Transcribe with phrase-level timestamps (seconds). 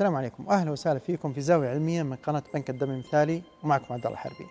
[0.00, 4.06] السلام عليكم أهلا وسهلا فيكم في زاوية علمية من قناة بنك الدم المثالي ومعكم عبد
[4.06, 4.46] الله الحربي.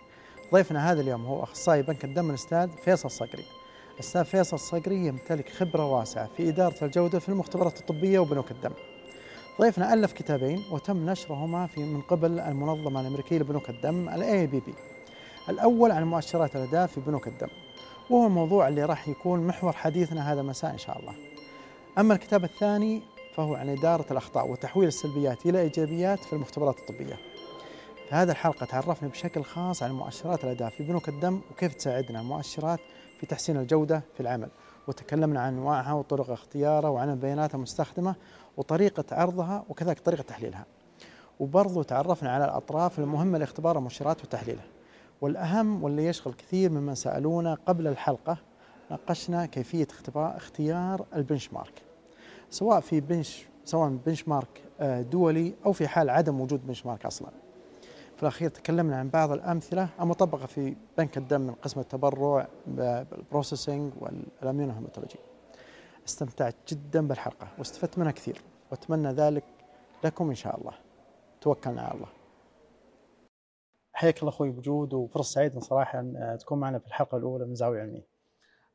[0.52, 3.44] ضيفنا هذا اليوم هو أخصائي بنك الدم الأستاذ فيصل صقري.
[3.94, 8.70] الاستاذ فيصل صقري يمتلك خبرة واسعة في إدارة الجودة في المختبرات الطبية وبنوك الدم.
[9.60, 14.74] ضيفنا ألف كتابين وتم نشرهما في من قبل المنظمة الأمريكية لبنوك الدم ال AABB.
[15.48, 17.50] الأول عن مؤشرات الاداء في بنوك الدم.
[18.10, 21.14] وهو الموضوع اللي راح يكون محور حديثنا هذا المساء إن شاء الله.
[21.98, 23.02] أما الكتاب الثاني
[23.34, 27.14] فهو عن إدارة الأخطاء وتحويل السلبيات إلى إيجابيات في المختبرات الطبية.
[28.08, 32.20] في هذه الحلقة تعرفنا بشكل خاص عن مؤشرات الأداء في بنوك الدم وكيف تساعدنا.
[32.20, 32.80] المؤشرات
[33.20, 34.48] في تحسين الجودة في العمل.
[34.88, 38.14] وتكلمنا عن أنواعها وطرق اختيارها وعن البيانات المستخدمة
[38.56, 40.66] وطريقة عرضها وكذلك طريقة تحليلها.
[41.40, 44.66] وبرضو تعرفنا على الأطراف المهمة لاختبار المؤشرات وتحليلها.
[45.20, 48.36] والأهم واللي يشغل كثير ممن سألونا قبل الحلقة
[48.90, 51.89] ناقشنا كيفية اختيار ال benchmark
[52.50, 57.28] سواء في bench سواء benchmark آه، دولي أو في حال عدم وجود benchmark أصلا.
[58.16, 63.92] في الأخير تكلمنا عن بعض الأمثلة المطبقة في بنك الدم من قسم التبرع بال processing
[64.00, 65.18] وال immunohematology.
[66.08, 69.44] استمتعت جدا بالحلقة واستفدت منها كثير وأتمنى ذلك
[70.04, 70.72] لكم إن شاء الله.
[71.40, 72.08] توكلنا على الله.
[73.92, 77.80] حياك الله أخوي بوجود وفرصة سعيدة صراحة ان تكون معنا في الحلقة الأولى من زاوية
[77.80, 78.09] علمية.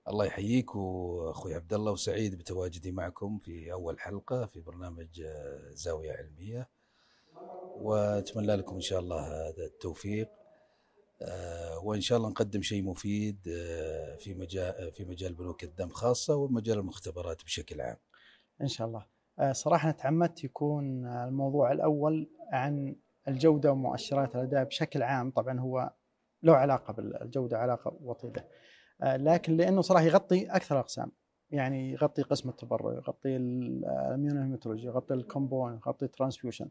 [0.09, 6.11] الله يحييك واخوي عبد الله وسعيد بتواجدي معكم في أول حلقة في برنامج آه، زاوية
[6.11, 6.69] علمية
[7.75, 10.29] وأتمنى لكم إن شاء الله هذا التوفيق
[11.21, 16.35] آه، وإن شاء الله نقدم شيء مفيد آه، في مجال في مجال بنوك الدم خاصة
[16.35, 17.97] ومجال المختبرات بشكل عام.
[18.61, 19.05] إن شاء الله.
[19.51, 22.95] صراحة تعمدت يكون الموضوع الأول عن
[23.27, 25.93] الجودة ومؤشرات الأداء بشكل عام طبعا هو
[26.43, 28.47] له علاقة بالجودة علاقة وطيدة.
[29.01, 31.11] آه، لكن لأنه صراحة يغطي أكثر الاقسام
[31.51, 36.69] يعني يغطي قسم التبرع يغطي ال immunohematology يغطي ال component يغطي ال transfusion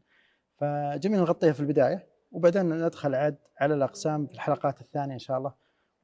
[0.57, 5.55] فجميل نغطيها في البداية وبعدين ندخل عاد على الأقسام في الحلقات الثانية إن شاء الله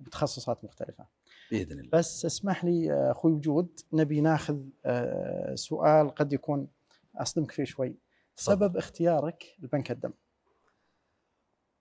[0.00, 1.06] بتخصصات مختلفة.
[1.50, 1.90] بإذن الله.
[1.92, 6.68] بس اسمح لي آه، أخوي وجود نبي ناخذ آه، سؤال قد يكون
[7.16, 7.96] أصدمك فيه شوي.
[8.36, 10.12] سبب اختيارك لبنك الدم؟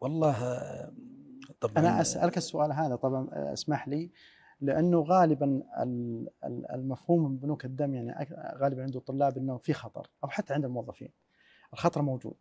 [0.01, 0.33] والله
[1.61, 1.73] طبعا.
[1.77, 4.11] أنا أسألك السؤال هذا طبعا اسمح لي.
[4.61, 5.63] لأنه غالبا
[6.73, 8.27] المفهوم من بنوك الدم يعني
[8.57, 11.09] غالبا عند الطلاب إنه في خطر أو حتى عند الموظفين.
[11.73, 12.35] الخطر موجود.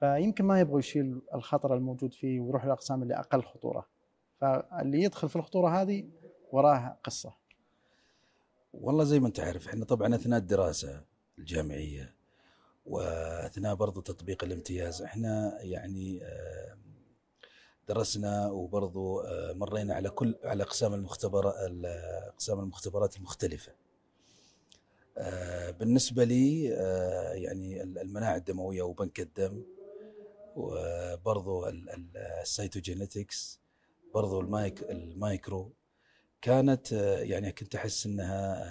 [0.00, 3.86] فيمكن ما يبغوا يشيل الخطر الموجود فيه ويروح للاقسام اللي أقل خطورة.
[4.40, 6.08] فاللي يدخل في الخطورة هذه
[6.52, 7.32] وراها قصة.
[8.74, 11.04] والله زي ما أنت عارف إحنا طبعا أثناء الدراسة
[11.38, 12.14] الجامعية
[12.86, 16.76] وأثناء برضو تطبيق الامتياز إحنا يعني آه
[17.88, 21.54] درسنا وبرضو آه، مرينا على كل على أقسام المختبرات
[22.28, 23.72] أقسام المختبرات المختلفة.
[25.18, 29.62] آه، بالنسبة لي آه، يعني المناعة الدموية وبنك الدم
[30.56, 31.66] وبرضو
[32.42, 33.60] السيتوجينيتكس
[34.14, 35.72] برضو المايك المايكرو
[36.42, 38.64] كانت يعني كنت أحس إنها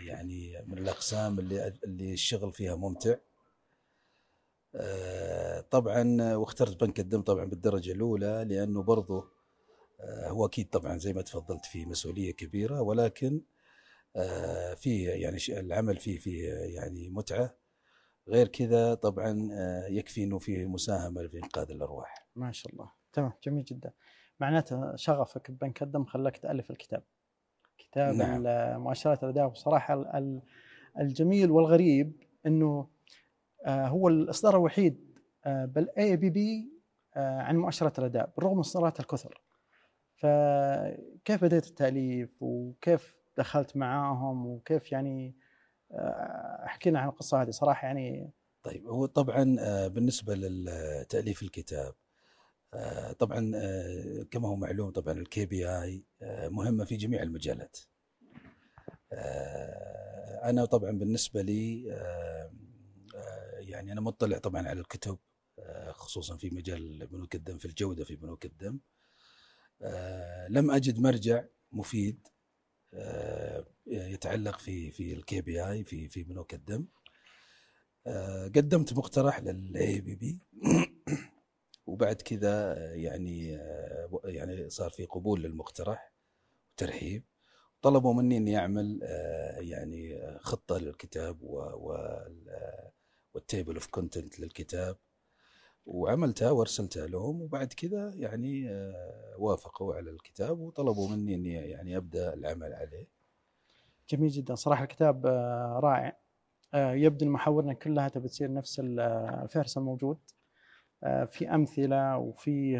[0.00, 3.16] يعني من الأقسام اللي اللي الشغل فيها ممتع
[5.70, 9.32] طبعا واخترت بنك الدم طبعا بالدرجة الأولى لأنه برضه
[10.02, 13.42] آه، هو أكيد طبعا زي ما تفضلت فيه مسؤولية كبيرة ولكن
[14.16, 17.54] آه، فيه يعني العمل فيه فيه يعني متعة
[18.28, 19.48] غير كذا طبعا
[19.88, 22.26] يكفي إنه فيه مساهمة في انقاذ الأرواح.
[22.36, 23.92] ما شاء الله تمام جميل جدا.
[24.40, 27.02] معناته شغفك ببنك الدم خلاك تألف الكتاب.
[27.78, 28.42] كتاب نعم.
[28.82, 30.04] مؤشرات الأداء وصراحة
[31.00, 32.88] الجميل والغريب آه،
[33.66, 35.12] هو الإصدار الوحيد
[35.44, 36.72] آه، بال AABB
[37.16, 39.42] آه، عن مؤشرات الأداء بالرغم من اصدارات الكثر.
[40.14, 45.36] فكيف بديت التأليف؟ وكيف دخلت معاهم؟ وكيف يعني
[46.66, 48.32] أحكي لنا عن القصة هذه صراحة يعني.
[48.62, 49.56] طيب هو طبعا
[49.88, 51.94] بالنسبة لتاليف الكتاب
[53.18, 53.52] طبعا
[54.30, 56.04] كما هو معلوم طبعا الكي بي اي
[56.48, 57.78] مهمة في جميع المجالات.
[60.44, 61.92] أنا طبعا بالنسبة لي
[63.82, 65.18] يعني أنا مطلع طبعا على الكتب
[65.58, 68.80] آه، خصوصا في مجال بنوك الدم في الجودة في بنوك الدم
[69.82, 72.28] آه، لم أجد مرجع مفيد
[72.94, 76.86] آه، يتعلق في في ال KPI في في بنوك الدم
[78.56, 80.40] قدمت مقترح لل AABB
[81.86, 83.48] وبعد كذا يعني
[84.24, 86.12] يعني صار في قبول للمقترح
[86.72, 87.24] وترحيب.
[87.82, 89.00] طلبوا مني إني أعمل
[89.60, 91.60] يعني خطة للكتاب و
[93.34, 94.96] وال table of content للكتاب
[95.86, 102.34] وعملتها وارسلتها لهم وبعد كذا يعني آه، وافقوا على الكتاب وطلبوا مني إني يعني أبدأ
[102.34, 103.06] العمل عليه.
[104.08, 104.54] جميل جدا.
[104.54, 106.16] صراحة الكتاب آه، رائع.
[106.74, 110.18] آه، يبدو محاورنا كلها تبي تصير نفس الفهرس الموجود.
[111.26, 112.78] في أمثلة وفي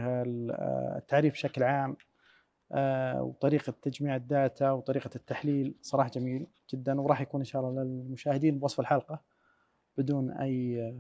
[0.97, 1.97] التعريف بشكل عام
[3.21, 5.75] وطريقة تجميع الداتا وطريقة التحليل.
[5.83, 9.21] صراحة جميل جدا وراح يكون إن شاء الله للمشاهدين بوصف الحلقة.
[9.99, 10.95] بدون أي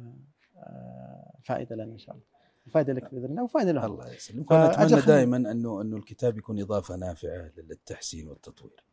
[1.44, 2.24] فائدة لنا إن شاء الله.
[2.70, 3.92] فائدة لك بإذن الله وفائدة لهم.
[3.92, 4.52] الله يسلمك.
[4.52, 8.84] أتمنى دائما أنه أنه الكتاب يكون إضافة نافعة للتحسين والتطوير.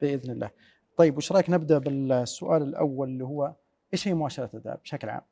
[0.00, 0.50] بإذن الله.
[0.96, 3.54] طيب وش رأيك نبدأ بالسؤال الأول اللي هو
[3.92, 5.22] إيش هي مؤشرات الأداء بشكل عام؟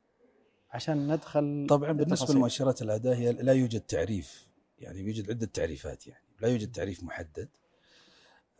[0.71, 4.47] عشان ندخل طبعا بالنسبة لمؤشرات الأداء هي لا يوجد تعريف
[4.79, 7.49] يعني يوجد عدة تعريفات يعني لا يوجد تعريف محدد.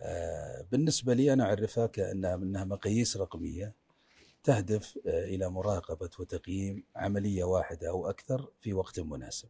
[0.01, 3.73] آه بالنسبة لي أنا أعرفها كأنها إنها مقاييس رقمية
[4.47, 9.49] تهدف آه إلى مراقبة وتقييم عملية واحدة أو أكثر في وقت مناسب.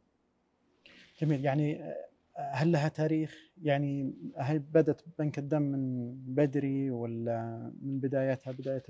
[1.21, 1.94] جميل يعني
[2.38, 8.83] هل لها تاريخ؟ يعني هل بدأت بنك الدم من بدري ولا من بدايتها بداية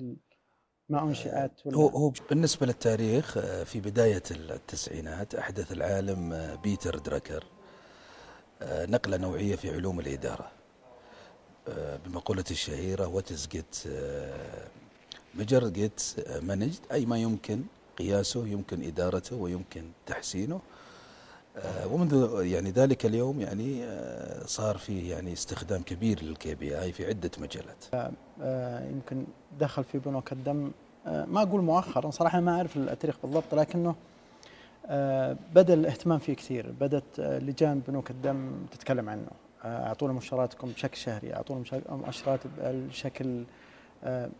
[0.89, 6.97] ما أنشئت ولا هو هو بالنسبة للتاريخ آه، في بداية التسعينات أحدث العالم آه، بيتر
[6.97, 7.43] دراكر
[8.61, 10.51] آه، نقلة نوعية في علوم الإدارة
[12.05, 13.75] بمقولة الشهيرة what gets
[15.37, 16.01] measured gets
[16.41, 17.61] managed أي ما يمكن
[17.97, 20.59] قياسه يمكن إدارته ويمكن تحسينه.
[21.57, 26.91] آه، ومنذ يعني ذلك اليوم يعني آه، صار في يعني استخدام كبير للكي بي آي
[26.91, 28.11] في عدة مجالات.
[28.41, 29.25] آه، يمكن
[29.59, 30.71] دخل في بنوك الدم.
[31.05, 33.95] ما أقول مؤخرا صراحة ما أعرف التاريخ بالضبط لكنه
[35.55, 39.27] بدأ الاهتمام فيه كثير، بدأت لجان بنوك الدم تتكلم عنه،
[39.65, 43.43] أعطونا مؤشراتكم بشكل شهري، أعطونا مؤشرات بشكل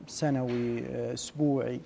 [0.08, 1.80] سنوي أسبوعي.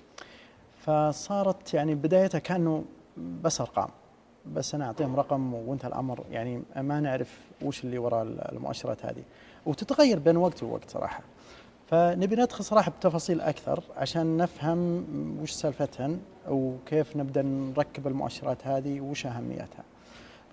[0.79, 2.85] فصارت يعني بدايتها كأنه
[3.18, 3.89] بس أرقام.
[4.53, 6.23] بس أنا أعطيهم رقم وانتهى الأمر.
[6.31, 9.23] يعني ما نعرف وش اللي وراء المؤشرات هذه.
[9.65, 11.23] وتتغير بين وقت ووقت صراحة.
[11.88, 15.06] فنبي ندخل صراحة بتفاصيل أكثر عشان نفهم
[15.41, 16.19] وش سالفتهن
[16.50, 19.83] وكيف نبدأ نركب المؤشرات هذه وش أهميتها.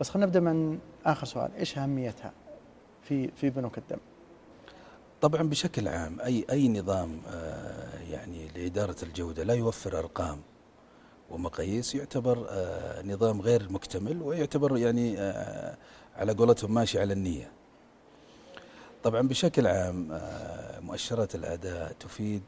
[0.01, 1.51] بس خلينا نبدأ من آخر سؤال.
[1.59, 2.33] إيش أهميتها
[3.03, 3.99] في في بنوك الدم
[5.21, 10.41] طبعا بشكل عام أي أي نظام آه، يعني لإدارة الجودة لا يوفر أرقام
[11.31, 15.77] ومقاييس يعتبر آه، نظام غير مكتمل ويعتبر يعني آه،
[16.17, 17.51] على قولتهم ماشي على النية.
[19.03, 20.21] طبعا بشكل عام
[20.81, 22.43] مؤشرات الأداء تفيد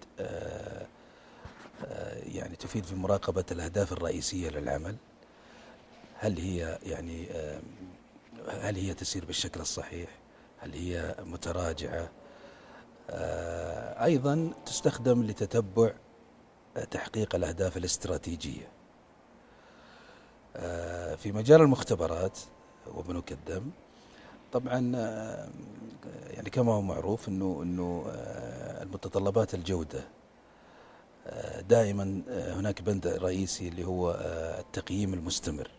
[2.26, 4.96] يعني تفيد في مراقبة الأهداف الرئيسية للعمل.
[6.18, 7.28] هل هي يعني
[8.48, 10.08] هل هي تسير بالشكل الصحيح؟
[10.58, 12.10] هل هي متراجعة؟
[14.04, 15.92] أيضا تستخدم لتتبع
[16.90, 18.80] تحقيق الأهداف الاستراتيجية.
[20.56, 22.38] آه، في مجال المختبرات
[22.94, 23.70] وبنوك الدم
[24.52, 25.48] طبعا آه،
[26.30, 30.04] يعني كما هو معروف إنه إنه آه، المتطلبات الجودة.
[31.68, 34.16] دائما هناك بند رئيسي اللي هو
[34.58, 35.70] التقييم المستمر.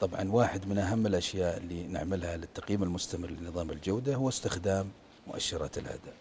[0.00, 4.90] طبعا واحد من أهم الأشياء اللي نعملها للتقييم المستمر لنظام الجودة هو استخدام
[5.26, 6.14] مؤشرات الأداء.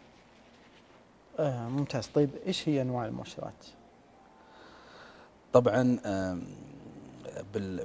[1.40, 2.08] آه ممتاز.
[2.08, 3.66] طيب إيش هي أنواع المؤشرات؟
[5.54, 6.00] طبعا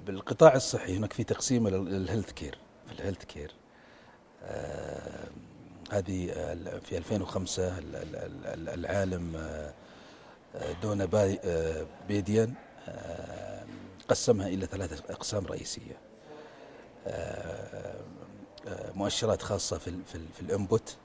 [0.06, 3.54] بالقطاع الصحي هناك في تقسيم لل healthcare في ال healthcare.
[5.92, 6.26] هذه
[6.84, 7.78] في 2005
[8.74, 9.72] العالم آه،
[10.82, 12.54] دونا آه، بيديان
[14.08, 15.98] قسمها إلى ثلاثة أقسام رئيسية.
[18.94, 19.92] مؤشرات خاصة في
[20.34, 20.96] في الإنبوت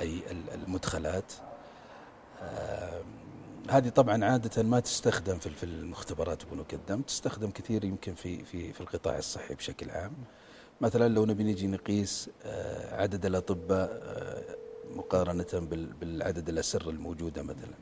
[0.00, 0.22] أي
[0.54, 1.32] المدخلات.
[3.68, 8.72] هذه طبعا عادة ما تستخدم في في المختبرات بنوك الدم تستخدم كثير يمكن في في
[8.72, 10.12] في القطاع الصحي بشكل عام.
[10.80, 14.56] مثلا لو نبي نجي نقيس آه، عدد الأطباء آه،
[14.96, 15.68] مقارنة
[16.00, 17.74] بالعدد الأسر الموجودة مثلا.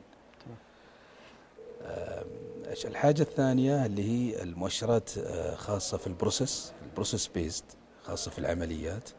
[2.85, 7.65] الحاجة الثانية اللي هي المؤشرات آه، خاصة في ال process ال process based
[8.03, 9.09] خاصة في العمليات.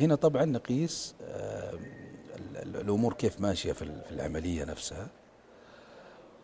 [0.00, 1.74] هنا طبعا نقيس آه،
[2.56, 5.08] الأمور كيف ماشية في العملية نفسها.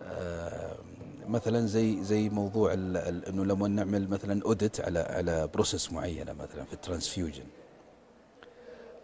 [0.03, 0.77] آه،
[1.27, 6.73] مثلا زي زي موضوع إنه لما نعمل مثلا audit على على process معينة مثلا في
[6.73, 7.45] ال transfusion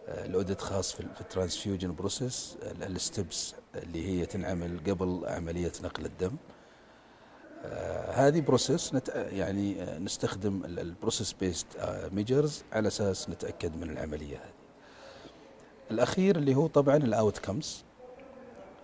[0.07, 5.71] آه، ال audit خاص في ال transfusion process ال steps اللي هي تنعمل قبل عملية
[5.83, 6.35] نقل الدم
[8.13, 11.67] هذه process نت يعني نستخدم ال process based
[12.11, 14.53] measures على أساس نتأكد من العملية هذه.
[15.91, 17.83] الأخير اللي هو طبعا ال outcomes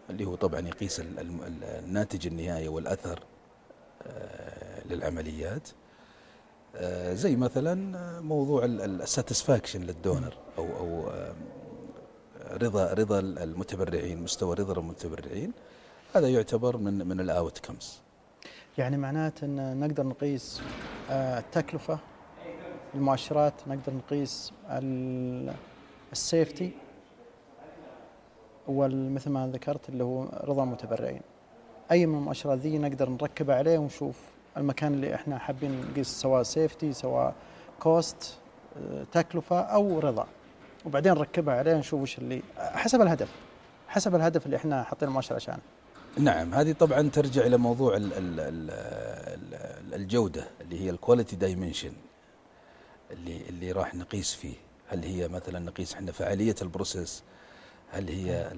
[0.10, 3.20] اللي هو طبعا يقيس الناتج النهائي والأثر
[4.08, 5.89] آه، للعمليات آه،
[7.12, 11.12] زي مثلا موضوع ال satisfaction لل donor أو أو
[12.52, 15.52] رضا رضا المتبرعين مستوى رضا المتبرعين.
[16.16, 18.00] هذا يعتبر من من ال outcomes
[18.78, 20.62] يعني معناته إن نقدر نقيس
[21.10, 22.00] آه، التكلفة
[22.96, 24.54] المؤشرات نقدر نقيس
[26.12, 26.72] ال safety
[28.68, 31.22] ومثل ما ذكرت اللي هو رضا المتبرعين.
[31.92, 34.20] أي من المؤشرات ذي نقدر نركبها عليه ونشوف
[34.60, 37.34] المكان اللي إحنا حابين نقيس سواء safety سواء
[37.80, 38.38] cost
[38.78, 40.28] آه، تكلفة أو رضا.
[40.86, 43.30] وبعدين نركبها عليه نشوف وش اللي حسب الهدف
[43.88, 45.60] حسب الهدف اللي إحنا حاطين المؤشر عشانه.
[46.18, 47.98] نعم هذه طبعا ترجع إلى موضوع
[49.94, 51.92] الجودة اللي هي ال quality dimension
[53.12, 54.56] اللي اللي راح نقيس فيه.
[54.88, 57.24] هل هي مثلا نقيس إحنا فعالية ال process؟
[57.92, 58.52] هل هي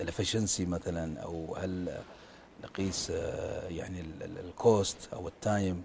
[0.00, 1.98] ال efficiency مثلا؟ أو هل
[2.64, 5.82] نقيس آه، يعني ال cost أو ال time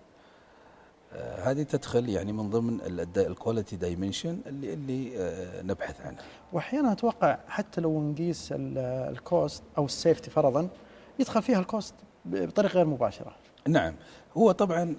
[1.13, 2.81] آه، هذه تدخل يعني من ضمن
[3.17, 6.23] ال quality dimension اللي اللي آه، نبحث عنها.
[6.53, 10.69] واحيانا أتوقع حتى لو نقيس ال cost أو ال safety فرضا
[11.19, 11.93] يدخل فيها ال cost
[12.25, 13.35] بطريقة غير مباشرة.
[13.67, 13.95] نعم.
[14.37, 14.95] هو طبعا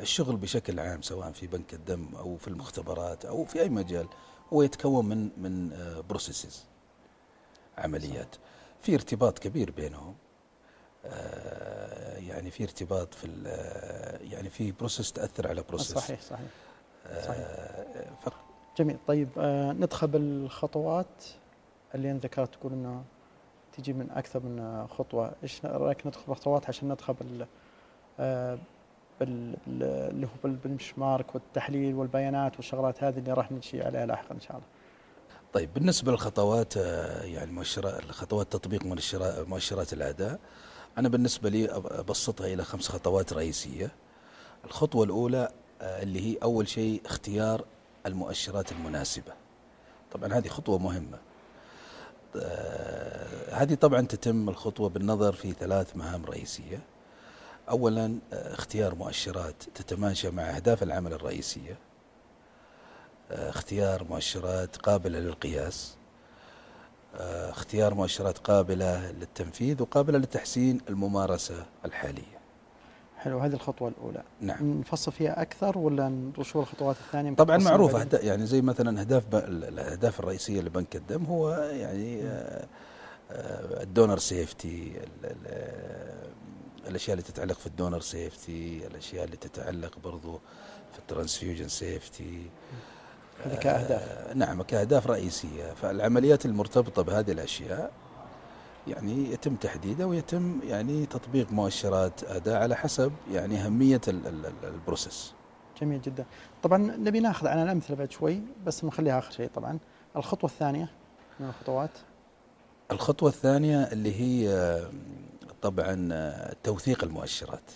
[0.00, 4.06] الشغل بشكل عام سواء في بنك الدم أو في المختبرات أو في أي مجال
[4.52, 5.70] هو يتكون من من
[6.08, 6.64] processes
[7.78, 8.36] عمليات.
[8.82, 10.14] في ارتباط كبير بينهم.
[12.16, 13.26] يعني في ارتباط في
[14.20, 16.48] يعني في process تأثر على process صحيح صحيح,
[17.22, 17.46] صحيح.
[18.24, 18.28] ف...
[18.78, 18.96] جميل.
[19.06, 21.24] طيب آه ندخل بالخطوات.
[21.94, 23.04] اللي انت ذكرت تقول إنه
[23.76, 25.32] تجي من أكثر من خطوة.
[25.42, 27.46] إيش رأيك ندخل بالخطوات عشان ندخل بال
[28.20, 28.58] آه
[29.20, 34.40] بال اللي هو بال benchmark والتحليل والبيانات والشغلات هذه اللي راح نمشي عليها لاحقا إن
[34.40, 34.66] شاء الله.
[35.52, 38.84] طيب بالنسبة للخطوات آه، يعني مؤشرات خطوات تطبيق
[39.46, 40.38] مؤشرات الأداء
[40.98, 43.90] أنا بالنسبة لي أبسطها إلى خمس خطوات رئيسية.
[44.64, 45.48] الخطوة الأولى
[45.82, 47.64] آه، اللي هي أول شيء اختيار
[48.06, 49.32] المؤشرات المناسبة.
[50.12, 51.18] طبعا هذه خطوة مهمة.
[52.36, 56.80] آه، هذه طبعا تتم الخطوة بالنظر في ثلاث مهام رئيسية.
[57.70, 61.78] أولا آه، اختيار مؤشرات تتماشى مع أهداف العمل الرئيسية.
[63.30, 65.96] اختيار مؤشرات قابلة للقياس.
[67.20, 72.34] اختيار مؤشرات قابلة للتنفيذ وقابلة لتحسين الممارسة الحالية.
[73.18, 74.22] حلو هذه الخطوة الأولى.
[74.40, 74.80] نعم.
[74.80, 80.60] نفصل فيها أكثر ولا نشوف الخطوات الثانية؟ طبعا معروف يعني زي مثلا أهداف الأهداف الرئيسية
[80.60, 82.66] لبنك الدم هو يعني آه،
[83.30, 84.92] آه، ال donor safety
[86.86, 90.40] الأشياء اللي تتعلق في ال donor safety الأشياء اللي تتعلق برضو
[90.92, 92.50] في ال transfusion safety.
[93.44, 94.02] هذه كأهداف.
[94.02, 95.72] آه نعم كأهداف رئيسية.
[95.82, 97.92] فالعمليات المرتبطة بهذه الأشياء
[98.86, 104.00] يعني يتم تحديدها ويتم يعني تطبيق مؤشرات أداء على حسب يعني أهمية
[104.64, 105.32] ال process.
[105.80, 106.24] جميل جدا.
[106.62, 109.78] طبعا نبي ناخذ عن الأمثلة بعد شوي بس نخليها آخر شيء طبعا.
[110.16, 110.88] الخطوة الثانية
[111.40, 111.90] من الخطوات.
[112.90, 114.80] الخطوة الثانية اللي هي
[115.62, 116.10] طبعا
[116.62, 117.70] توثيق المؤشرات.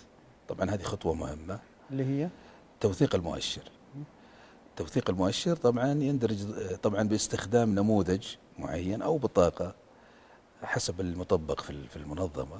[0.47, 1.59] طبعا هذه خطوة مهمة.
[1.91, 2.29] اللي هي؟
[2.79, 3.61] توثيق المؤشر.
[4.79, 6.37] توثيق المؤشر طبعا يندرج
[6.75, 8.27] طبعا باستخدام نموذج
[8.59, 9.75] معين أو بطاقة
[10.63, 12.59] حسب المطبق في المنظمة.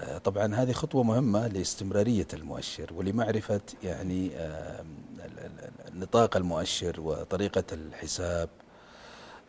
[0.00, 4.84] آه، طبعا هذه خطوة مهمة لاستمرارية المؤشر ولمعرفة يعني آه،
[5.94, 8.48] نطاق المؤشر وطريقة الحساب.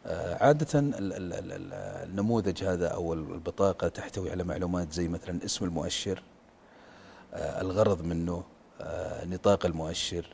[0.06, 6.24] آه، عادة النموذج هذا أو البطاقة تحتوي على معلومات زي مثلا اسم المؤشر
[7.34, 8.44] الغرض منه
[9.26, 10.26] نطاق المؤشر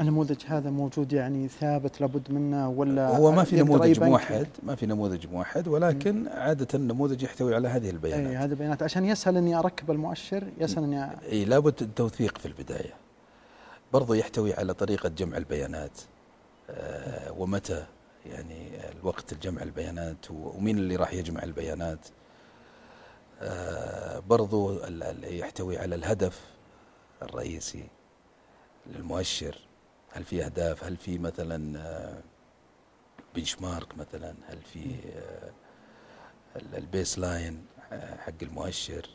[0.00, 4.86] النموذج هذا موجود يعني ثابت لابد منه ولا هو ما في نموذج موحد ما في
[4.86, 6.28] نموذج موحد ولكن م.
[6.28, 8.30] عادة النموذج يحتوي على هذه البيانات.
[8.30, 8.82] اي هذه البيانات.
[8.82, 12.94] عشان يسهل إني أركب المؤشر يسهل إني اي لابد التوثيق في البداية.
[13.92, 16.00] برضو يحتوي على طريقة جمع البيانات.
[16.70, 17.84] آه ومتى
[18.26, 18.68] يعني
[19.00, 22.06] الوقت الجمع البيانات ومين اللي راح يجمع البيانات.
[23.42, 24.80] آه برضو
[25.22, 26.40] يحتوي على الهدف
[27.22, 27.84] الرئيسي.
[28.88, 29.58] للمؤشر؟
[30.12, 31.56] هل في أهداف؟ هل في مثلا
[33.34, 35.50] bench آه، mark مثلا؟ هل في آه،
[36.78, 39.08] ال baseline آه، حق المؤشر؟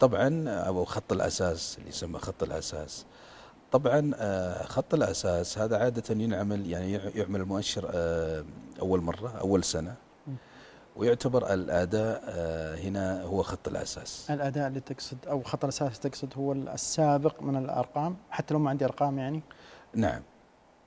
[0.00, 3.06] طبعا أو خط الأساس اللي يسمى خط الأساس.
[3.72, 4.12] طبعا
[4.64, 7.90] خط الأساس هذا عادة ينعمل يعني يعمل المؤشر
[8.80, 9.94] أول مرة أول سنة.
[10.96, 14.30] ويعتبر الأداء آه، هنا هو خط الأساس.
[14.30, 18.84] الأداء اللي تقصد أو خط الأساس تقصد هو السابق من الأرقام حتى لو ما عندي
[18.84, 19.42] أرقام يعني؟
[19.94, 20.22] نعم.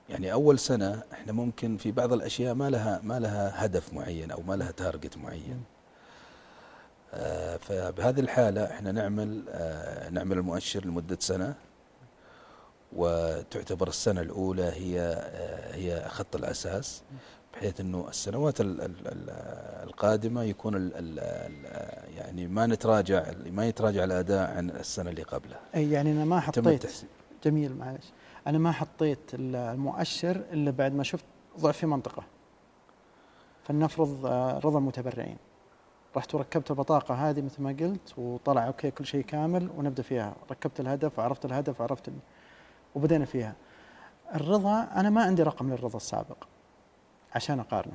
[0.08, 4.42] يعني أول سنة إحنا ممكن في بعض الأشياء ما لها ما لها هدف معين أو
[4.42, 5.62] ما لها تارجت معين.
[7.14, 11.54] آه فبهذه الحالة إحنا نعمل آه نعمل المؤشر لمدة سنة
[12.92, 17.02] وتعتبر السنة الأولى هي آه، هي خط الأساس.
[17.54, 19.30] بحيث أنه السنوات ال- ال- ال-
[19.88, 21.18] القادمة يكون ال ال
[22.16, 25.60] يعني ما نتراجع ما يتراجع الأداء عن السنة اللي قبلها.
[25.74, 27.04] أي يعني أنا ما حطيت
[27.44, 28.12] جميل معلش.
[28.46, 31.24] أنا ما حطيت المؤشر إلا بعد ما شفت
[31.60, 32.22] ضعف في منطقة.
[33.64, 35.36] فلنفرض آه، رضا المتبرعين
[36.16, 40.34] رحت وركبت البطاقه هذه مثل ما قلت وطلع أوكي كل شيء كامل ونبدأ فيها.
[40.50, 42.14] ركبت الهدف وعرفت الهدف وعرفت ال...
[42.94, 43.54] وبدينا فيها.
[44.34, 46.36] الرضا أنا ما عندي رقم للرضا السابق.
[47.34, 47.94] عشان أقارنه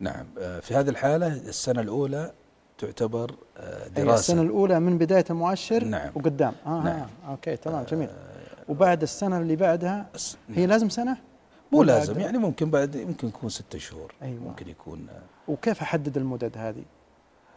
[0.00, 2.32] نعم آه، في هذه الحالة السنة الأولى
[2.78, 6.10] تعتبر آه، أي دراسة السنة الأولى من بداية المؤشر نعم.
[6.14, 7.08] وقدام آه, نعم.
[7.26, 8.14] آه أوكي تمام جميل آه،
[8.68, 10.06] وبعد السنة اللي بعدها
[10.48, 11.16] هي لازم سنة
[11.72, 14.40] مو لازم؟ يعني ممكن بعد يمكن يكون ستة شهور أيوة.
[14.40, 16.84] ممكن يكون آه، وكيف أحدد المدد هذه؟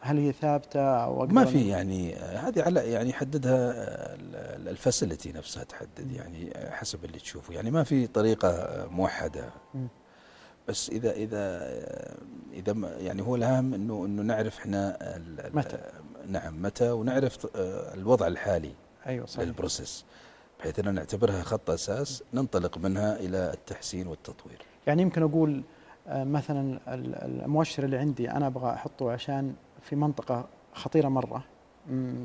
[0.04, 3.74] هل هي ثابتة أو ما في يعني آه، هذه على يعني يحددها
[4.70, 9.50] ال facility نفسها تحدد يعني آه، حسب اللي تشوفه يعني ما في طريقة آه، موحدة
[9.74, 9.88] مم.
[10.68, 10.90] بس
[11.36, 12.16] آه،
[12.52, 15.78] إذا ما- يعني هو الأهم إنه إنه نعرف ال- متى؟
[16.28, 18.72] نعم متى ونعرف آه، الوضع الحالي
[19.06, 19.44] أيوه صحيح.
[19.46, 20.04] لل process
[20.60, 24.62] بحيث أن نعتبرها خط أساس ننطلق منها إلى التحسين والتطوير.
[24.86, 25.62] يعني يمكن أقول
[26.08, 27.14] آه، مثلا ال-
[27.44, 31.44] المؤشر اللي عندي أنا أبغى أحطه عشان في منطقة خطيرة مرة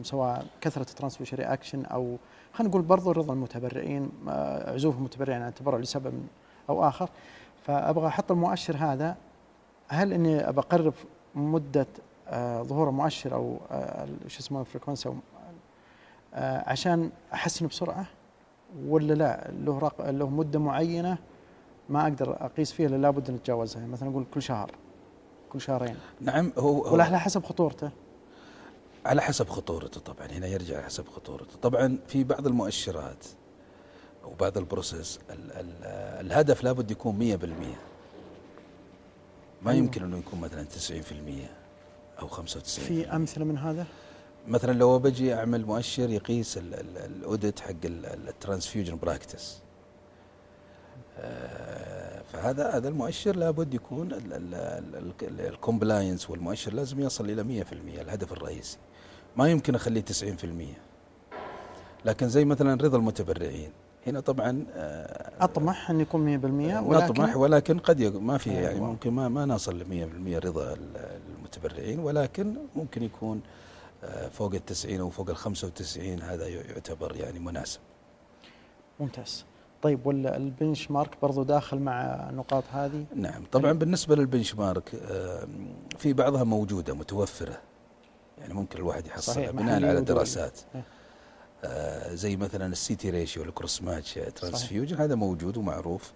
[0.04, 2.18] سواء كثرة transfusion reaction أو
[2.54, 6.14] خلينا نقول برضو رضا المتبرعين آه، عزوف المتبرعين عن التبرع لسبب
[6.70, 7.10] أو آخر.
[7.68, 9.16] فأبغى أحط المؤشر هذا.
[9.88, 10.94] هل إني ابى أقرب
[11.36, 11.88] مدة
[12.28, 15.14] آه، ظهور المؤشر أو آه، شو اسمه ال frequency
[16.34, 18.06] عشان احسنه بسرعة؟
[18.88, 20.10] ولا لا؟ له رق...
[20.10, 21.18] له مدة معينة
[21.90, 23.80] ما أقدر أقيس فيها الا لابد أن أتجاوزها.
[23.80, 24.72] يعني مثلا أقول كل شهر
[25.50, 25.96] كل شهرين.
[26.22, 27.90] نعم هو, هو ولا على حسب خطورته.
[29.06, 30.28] على حسب خطورته طبعا.
[30.28, 31.60] هنا يرجع على حسب خطورته.
[31.62, 33.26] طبعا في بعض المؤشرات
[34.34, 35.72] بعض ال process ال ال
[36.26, 37.46] الهدف لابد يكون 100%
[39.62, 39.74] ما أيوة.
[39.84, 41.50] يمكن أنه يكون مثلا 90%
[42.22, 43.86] أو 95% في أمثلة من هذا؟
[44.48, 49.60] مثلا لو بجي أعمل مؤشر يقيس ال- ال- ال audit حق ال transfusion practice.
[52.34, 54.10] فهذا هذا المؤشر لابد يكون
[55.22, 58.78] الكومبلاينس والمؤشر لازم يصل إلى 100% الهدف الرئيسي.
[59.38, 60.78] ما يمكن أخليه 90%
[62.06, 63.72] لكن زي مثلا رضا المتبرعين.
[64.08, 66.44] هنا طبعا آه، أطمح أن يكون 100%
[66.88, 68.88] ولكن نطمح ولكن قد يق- ما في يعني أيوة.
[68.88, 73.42] ممكن ما ما نصل ل 100% رضا ال- المتبرعين ولكن ممكن يكون
[74.04, 77.80] آه، فوق ال 90 أو فوق ال 95 هذا يعتبر يعني مناسب.
[79.00, 79.46] ممتاز
[79.82, 85.48] طيب ولا ال benchmark برضو داخل مع النقاط هذه نعم طبعا بالنسبة لل benchmark آه،
[85.98, 87.58] في بعضها موجودة متوفرة
[88.38, 90.02] يعني ممكن الواحد يحصلها بناء على.
[90.02, 90.82] دراسات إيه.
[91.64, 94.98] آه، زي مثلا ال C/T ratio ال crossmatch transfusion.
[94.98, 96.14] هذا موجود ومعروف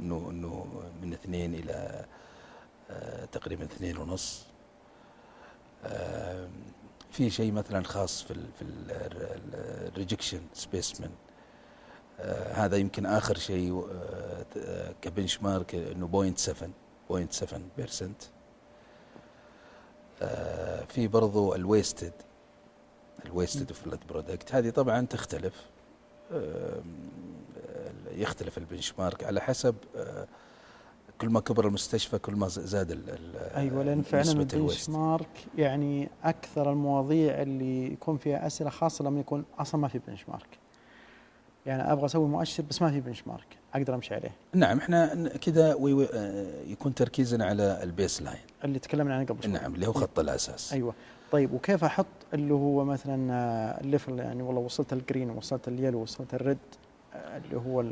[0.00, 2.04] إنه إنه من اثنين إلى
[2.90, 4.46] آه، تقريبا اثنين ونص.
[5.84, 6.48] آه،
[7.12, 8.64] في شيء مثلا خاص في ال في
[9.88, 11.10] ال rejection specimen
[12.52, 16.70] هذا يمكن آخر شيء آه، آه، ك benchmark انه 0.7
[17.08, 18.30] 0.7%
[20.22, 22.12] آه، في برضو ال wasted
[23.26, 25.54] ال wasted blood product هذه طبعا تختلف.
[28.14, 30.26] يختلف ال benchmark على حسب آه،
[31.20, 34.88] كل ما كبر المستشفى كل ما زاد ال- أيوه لأن فعلا البنش.
[34.88, 35.28] مارك
[35.58, 40.58] يعني أكثر المواضيع اللي يكون فيها أسئلة خاصة لما يكون أصلا ما في benchmark
[41.66, 44.30] يعني أبغى أسوي مؤشر بس ما في benchmark أقدر أمشي عليه.
[44.54, 49.52] نعم إحنا كذا آه، يكون تركيزنا على ال baseline اللي تكلمنا عنه قبل شوي.
[49.52, 50.72] نعم اللي هو خط الأساس.
[50.72, 50.94] أيوه.
[51.32, 55.68] طيب وكيف أحط اللي هو مثلا آه، ال level يعني والله وصلت ال green وصلت
[55.68, 56.58] ال yellow وصلت ال red
[57.14, 57.84] آه، اللي هو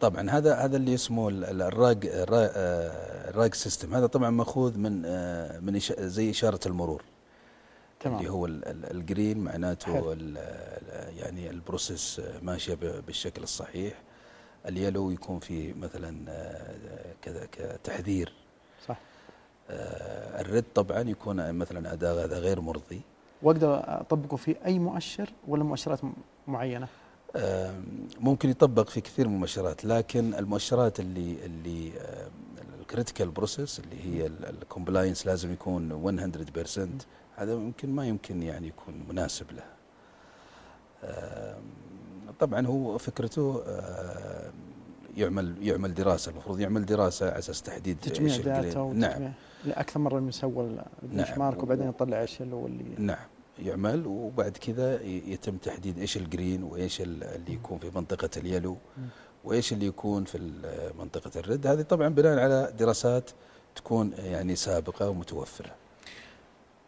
[0.00, 2.52] طبعا هذا هذا اللي اسمه ال- ال- ال RAG ال RA-
[3.30, 7.02] ال RAG system هذا طبعا مأخوذ من آه، من زي إشارة المرور.
[8.06, 9.38] اللي تمام هو ال- ال- ال green.
[9.38, 10.16] معناته
[11.18, 12.74] يعني ال process ماشية
[13.06, 13.94] بالشكل الصحيح.
[14.68, 16.24] ال yellow يكون في مثلا
[17.22, 18.32] كذا كتحذير.
[18.88, 18.96] صح.
[19.70, 23.00] آه، ال red طبعا يكون مثلا أداء هذا غير مرضي.
[23.42, 26.00] وأقدر أطبقه في أي مؤشر ولا مؤشرات
[26.48, 26.88] معينة؟
[27.36, 27.84] آم،
[28.20, 31.92] ممكن يطبق في كثير من المؤشرات لكن المؤشرات اللي اللي
[32.80, 36.88] ال critical process اللي هي ال compliance لازم يكون 100%
[37.36, 39.62] هذا ممكن ما يمكن يعني يكون مناسب له.
[42.40, 43.62] طبعا هو فكرته
[45.16, 46.30] يعمل يعمل دراسة.
[46.32, 48.36] المفروض يعمل دراسة على أساس تحديد تجميع.
[48.36, 49.32] data نعم.
[49.66, 51.38] أكثر مرة من سوى ال bench نعم.
[51.38, 53.16] mark وبعدين يطلع إيش اللي هو اللي نعم.
[53.58, 58.42] يعمل وبعد كذا يتم تحديد إيش ال green وإيش ال- اللي يكون في منطقة ال
[58.42, 58.76] yellow
[59.44, 60.38] وإيش اللي يكون في
[60.98, 63.30] منطقة الرد هذه طبعا بناء على دراسات
[63.76, 65.70] تكون يعني سابقة ومتوفرة.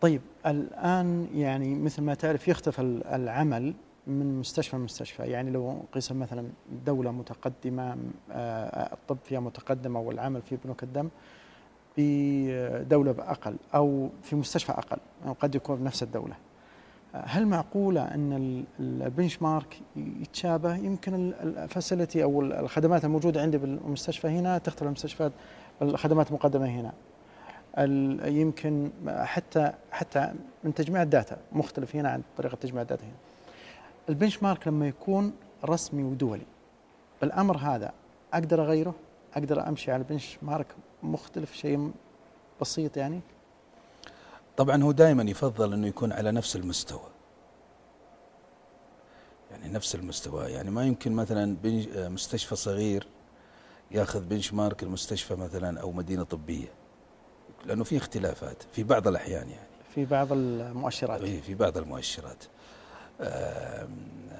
[0.00, 3.74] طيب الآن يعني مثل ما تعرف يختلف ال- العمل
[4.06, 5.22] من مستشفى لمستشفى.
[5.22, 6.48] يعني لو قيس مثلا
[6.86, 7.96] دولة متقدمة
[8.32, 11.08] آه، الطب فيها متقدمة والعمل في بنوك الدم
[11.96, 16.34] بدولة أقل أو في مستشفى أقل أو قد يكون بنفس الدولة
[17.14, 23.58] هل معقولة أن ال- ال- البنش مارك يتشابه يمكن الفاسيلتي أو ال- الخدمات الموجودة عندي
[23.58, 25.32] بالمستشفى هنا تختلف المستشفيات
[25.82, 26.92] الخدمات المقدمة هنا
[28.28, 30.32] يمكن حتى حتى
[30.64, 33.12] من تجميع ال data مختلف هنا عن طريقة تجميع ال data هنا.
[34.08, 35.32] ال benchmark لما يكون
[35.64, 36.46] رسمي ودولي
[37.20, 37.92] بالامر هذا
[38.34, 38.94] أقدر أغيره؟
[39.36, 40.66] أقدر أمشي على ال benchmark
[41.04, 41.92] مختلف شيء
[42.60, 43.20] بسيط يعني؟
[44.56, 47.08] طبعا هو دائما يفضل إنه يكون على نفس المستوى.
[49.50, 50.44] يعني نفس المستوى.
[50.44, 51.56] يعني ما يمكن مثلا
[52.08, 53.06] مستشفى صغير
[53.90, 56.68] ياخذ benchmark المستشفى مثلا أو مدينة طبية.
[57.64, 59.68] لأنه في اختلافات في بعض الأحيان يعني.
[59.94, 61.20] في بعض المؤشرات.
[61.20, 62.44] إيه، في بعض المؤشرات.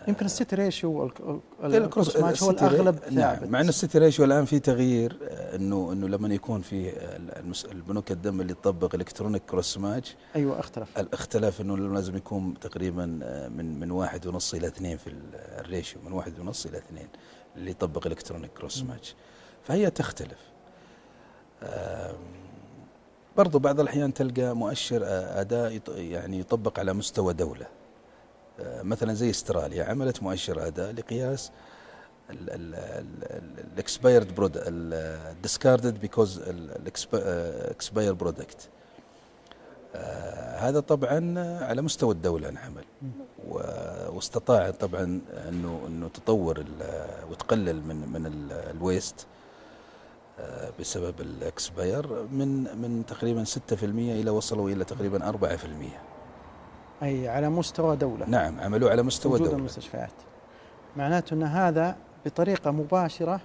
[0.08, 1.11] يمكن ال C/T ratio
[1.64, 5.56] ال cross- match هو الأغلب نعم مع ان ال C/T ratio الآن في تغيير آه،
[5.56, 6.92] انه إنه لما يكون في
[7.72, 10.98] البنوك الدم اللي تطبق electronic crossmatch أيوه اختلف.
[10.98, 15.45] الاختلاف إنه لازم يكون تقريبا آه، من من واحد ونص إلى اثنين في ال- ال
[15.45, 17.08] ratio من واحد ونص إلى اثنين
[17.56, 18.83] اللي يطبق electronic cross.
[18.83, 19.14] match
[19.62, 20.38] فهي تختلف.
[23.37, 27.66] برضو بعض الأحيان تلقى مؤشر آه، أداء يعني يطبق على مستوى دولة.
[28.61, 31.51] مثلا زي استراليا عملت مؤشر أداء لقياس
[32.31, 38.68] ال expired product ال discarded because ال expired product
[40.59, 43.11] هذا طبعا على مستوى الدولة انعمل مم.
[43.49, 43.59] و-
[44.17, 46.64] واستطاع طبعا انه أنه تطور
[47.31, 49.27] وتقلل من من ال- waste
[50.40, 53.51] آه، بسبب ال expire من من تقريبا 6%
[54.21, 55.35] إلى وصلوا إلى تقريبا 4%
[57.02, 58.26] أي على مستوى دولة.
[58.28, 59.59] نعم عملوه على مستوى وجود دولة.
[59.59, 60.12] المستشفيات.
[60.96, 63.40] معناته أن هذا بطريقة مباشرة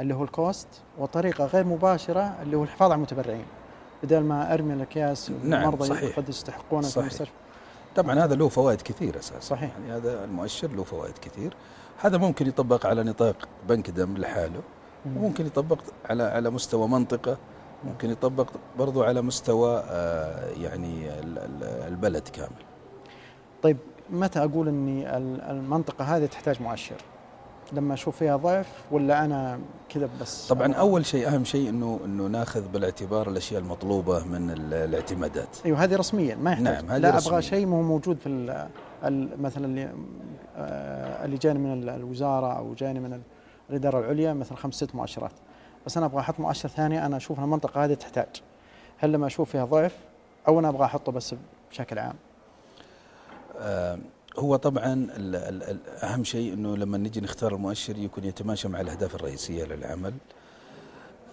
[0.00, 3.44] اللي هو ال cost وطريقة غير مباشرة اللي هو الحفاظ على المتبرعين.
[4.02, 6.16] بدل ما أرمي الأكياس نعم، صحيح.
[6.16, 7.04] قد يستحقون في صحيح.
[7.04, 7.32] المستشفى.
[7.96, 9.40] طبعا هذا له فوائد كثير أساسا.
[9.40, 9.70] صحيح.
[9.78, 11.56] يعني هذا المؤشر له فوائد كثير.
[12.00, 14.60] هذا ممكن يطبق على نطاق بنك دم لحاله
[15.06, 17.36] وممكن يطبق على على مستوى منطقة
[17.84, 18.46] ممكن يطبق
[18.78, 22.62] برضو على مستوى آه، يعني ال- ال- البلد كامل.
[23.64, 23.76] طيب
[24.10, 26.96] متى أقول إني ال- المنطقة هذه تحتاج مؤشر؟
[27.72, 32.26] لما أشوف فيها ضعف ولا أنا كذا بس؟ طبعا أول شيء أهم شيء إنه إنه
[32.26, 35.56] ناخذ بالاعتبار الأشياء المطلوبة من ال- الاعتمادات.
[35.66, 36.64] أيوه هذه رسميا ما يحتاج.
[36.66, 37.30] نعم، هذه لا رسمياً.
[37.32, 38.28] أبغى شيء مو موجود في
[39.40, 39.90] مثلا اللي
[40.56, 43.22] آه، اللي جاني من ال- الوزارة أو جاني من ال-
[43.70, 45.32] الإدارة العليا مثل خمس ست مؤشرات
[45.86, 48.42] بس أنا أبغى أحط مؤشر ثاني أنا أشوف المنطقة هذه تحتاج.
[48.98, 49.96] هل لما أشوف فيها ضعف
[50.48, 51.34] أو أنا أبغى أحطه بس
[51.70, 52.14] بشكل عام؟
[54.38, 55.06] هو طبعا
[56.02, 60.14] أهم شيء إنه لما نجي نختار المؤشر يكون يتماشى مع الأهداف الرئيسية للعمل.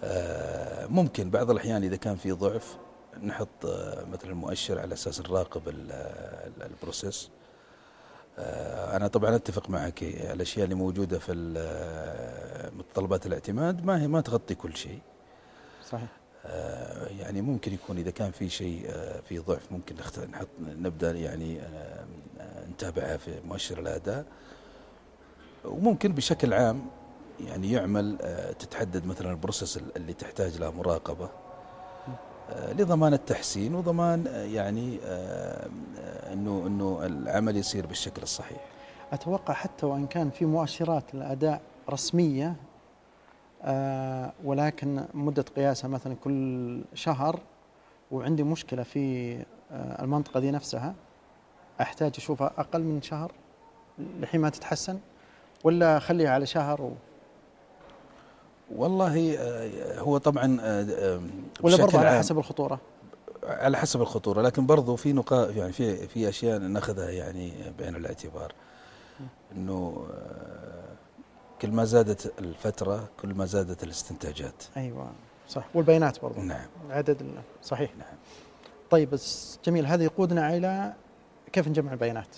[0.04, 2.76] آه، ممكن بعض الأحيان إذا كان في ضعف
[3.22, 7.30] نحط آه، مثلا المؤشر على أساس نراقب ال- ال- البروسيس.
[8.38, 11.32] آه، أنا طبعا أتفق معك الأشياء اللي موجودة في
[12.78, 14.98] متطلبات الاعتماد ما هي ما تغطي كل شيء.
[15.88, 16.02] صحيح.
[16.02, 16.21] آه،
[17.18, 19.94] يعني ممكن يكون إذا كان في شيء آه، في ضعف ممكن
[20.32, 22.04] نحط نبدأ يعني آه،
[22.40, 24.24] آه، نتابعها في مؤشر الأداء.
[25.64, 26.82] وممكن بشكل عام
[27.40, 31.28] يعني يعمل آه، تتحدد مثلا البروسيس اللي تحتاج لها مراقبة
[32.50, 38.64] آه، لضمان التحسين وضمان آه، يعني آه، آه، إنه إنه العمل يصير بالشكل الصحيح.
[39.12, 42.54] أتوقع حتى وإن كان في مؤشرات الاداء رسمية آه
[44.44, 47.40] ولكن مدة قياسها مثلا كل شهر
[48.10, 49.36] وعندي مشكلة في
[49.72, 50.94] آه المنطقة دي نفسها
[51.80, 53.32] أحتاج أشوفها أقل من شهر
[54.20, 54.98] لحين ما تتحسن
[55.64, 56.92] ولا أخليها على شهر و...
[58.76, 61.20] والله آه، هو طبعا آه، آه،
[61.60, 62.80] ولا برضه على حسب الخطورة؟
[63.44, 68.52] على حسب الخطورة لكن برضو في نقاط يعني في في أشياء ناخذها يعني بعين الاعتبار.
[69.68, 70.81] آه،
[71.62, 74.62] كل ما زادت الفترة كل ما زادت الاستنتاجات.
[74.76, 75.10] أيوه
[75.48, 75.64] صح.
[75.74, 76.66] والبيانات برضه نعم.
[76.90, 77.22] عدد
[77.62, 77.96] صحيح.
[77.96, 78.14] نعم.
[78.90, 79.86] طيب بس جميل.
[79.86, 80.92] هذا يقودنا إلى
[81.52, 82.36] كيف نجمع البيانات؟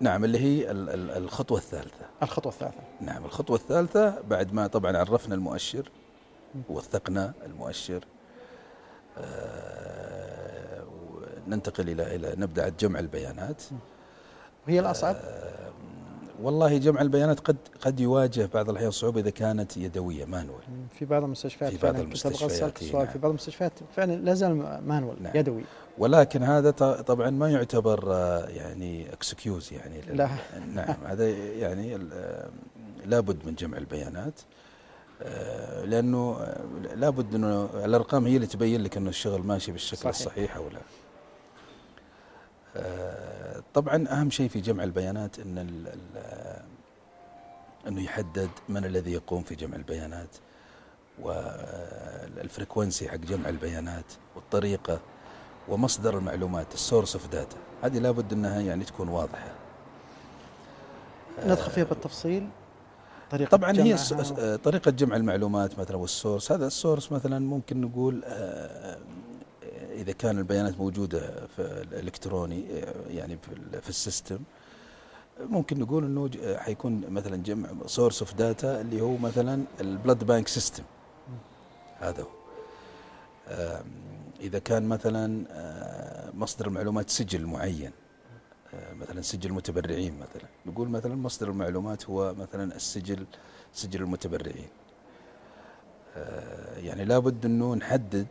[0.00, 2.06] نعم اللي هي ال- ال- الخطوة الثالثة.
[2.22, 2.80] الخطوة الثالثة.
[3.00, 5.90] نعم الخطوة الثالثة بعد ما طبعا عرفنا المؤشر
[6.68, 8.04] ووثقنا المؤشر
[9.18, 10.84] آه،
[11.48, 13.62] ننتقل إلى إلى نبدأ جمع البيانات.
[14.66, 15.57] وهي الأصعب؟ آه،
[16.42, 20.62] والله جمع البيانات قد قد يواجه بعض الاحيان صعوبه إذا كانت يدوية مانوال
[20.98, 23.06] في بعض المستشفيات في بعض المستشفيات، نعم.
[23.06, 25.36] في بعض المستشفيات فعلا لا زال مانوال نعم.
[25.36, 25.62] يدوي
[25.98, 26.70] ولكن هذا
[27.00, 30.28] طبعا ما يعتبر آه، يعني اكسكيوز يعني لا.
[30.74, 32.48] نعم هذا يعني آه،
[33.06, 34.40] لابد من جمع البيانات
[35.22, 36.46] آه، لأنه
[36.94, 40.08] لابد أنه الأرقام هي اللي تبين لك أنه الشغل ماشي بالشكل صحيح.
[40.08, 40.80] الصحيح أو لا
[43.74, 46.62] طبعا أهم شيء في جمع البيانات إن ال- ال-
[47.88, 50.28] إنه يحدد من الذي يقوم في جمع البيانات
[51.22, 54.04] وال frequency حق جمع البيانات
[54.36, 55.00] والطريقة
[55.68, 59.48] ومصدر المعلومات ال source of data هذه لابد إنها يعني تكون واضحة.
[61.46, 62.48] ندخل فيها بالتفصيل.
[63.30, 63.96] طريقة طبعا هي
[64.64, 68.98] طريقة جمع المعلومات مثلا وال source هذا ال source مثلا ممكن نقول آه،
[69.98, 74.38] إذا كان البيانات موجودة في الإلكتروني آه، يعني في في ال system
[75.40, 80.24] ممكن نقول إنه ج- حيكون مثلا جمع source of data اللي هو مثلا ال blood
[80.24, 80.82] bank system
[82.00, 82.28] هذا هو.
[84.40, 87.90] إذا كان مثلا آه، مصدر المعلومات سجل معين
[88.74, 90.48] آه، مثلا سجل متبرعين مثلا.
[90.66, 93.26] نقول مثلا مصدر المعلومات هو مثلا السجل
[93.74, 94.68] سجل المتبرعين.
[96.16, 98.26] آه، يعني لابد إنه نحدد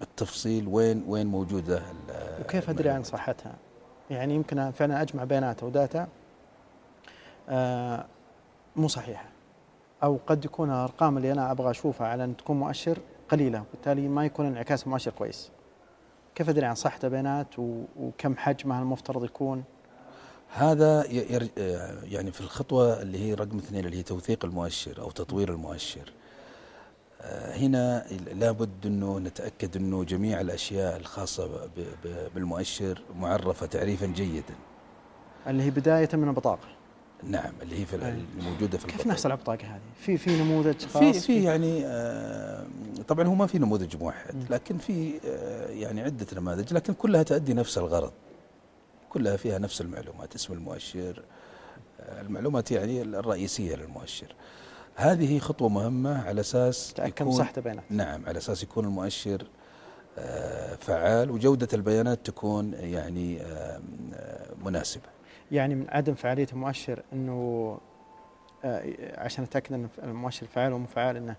[0.00, 1.82] بالتفصيل وين وين موجوده
[2.40, 3.02] وكيف أدري عن.
[3.02, 3.54] صحتها؟
[4.10, 6.08] يعني يمكن فعلا أجمع بيانات أو داتا
[7.48, 8.04] آه،
[8.76, 9.24] مو صحيحة
[10.02, 14.24] أو قد يكون الأرقام اللي أنا أبغى أشوفها على أن تكون مؤشر قليلة وبالتالي ما
[14.24, 15.50] يكون انعكاس المؤشر كويس.
[16.34, 19.64] كيف أدري عن صحة البيانات و- وكم حجمها المفترض يكون؟
[20.54, 21.04] هذا
[21.58, 26.12] آه، يعني في الخطوة اللي هي رقم اثنين اللي هي توثيق المؤشر أو تطوير المؤشر
[27.32, 31.68] هنا لابد أنه نتأكد أنه جميع الأشياء الخاصة
[32.34, 34.54] بالمؤشر معرفة تعريفا جيدا
[35.46, 36.68] اللي هي بداية من البطاقة.
[37.22, 38.18] نعم اللي هي في ال- أي.
[38.38, 39.08] الموجودة في كيف البطاقة.
[39.08, 42.66] نحصل على البطاقة هذه؟ في في نموذج خاص في في يعني آه،
[43.08, 44.34] طبعا هو ما في نموذج موحد.
[44.50, 48.12] لكن في آه، يعني عدة نماذج لكن كلها تؤدي نفس الغرض
[49.10, 51.22] كلها فيها نفس المعلومات اسم المؤشر
[52.00, 54.34] آه، المعلومات يعني الرئيسية للمؤشر
[54.96, 57.84] هذه خطوة مهمة على أساس تأكد من صحه البيانات.
[57.90, 59.46] نعم على أساس يكون المؤشر
[60.18, 63.80] آه، فعال وجودة البيانات تكون يعني آه،
[64.64, 65.02] مناسبة
[65.52, 67.78] يعني من عدم فعالية المؤشر إنه
[68.64, 71.36] آه، عشان أتأكد إن المؤشر فعال ومو فعال إنه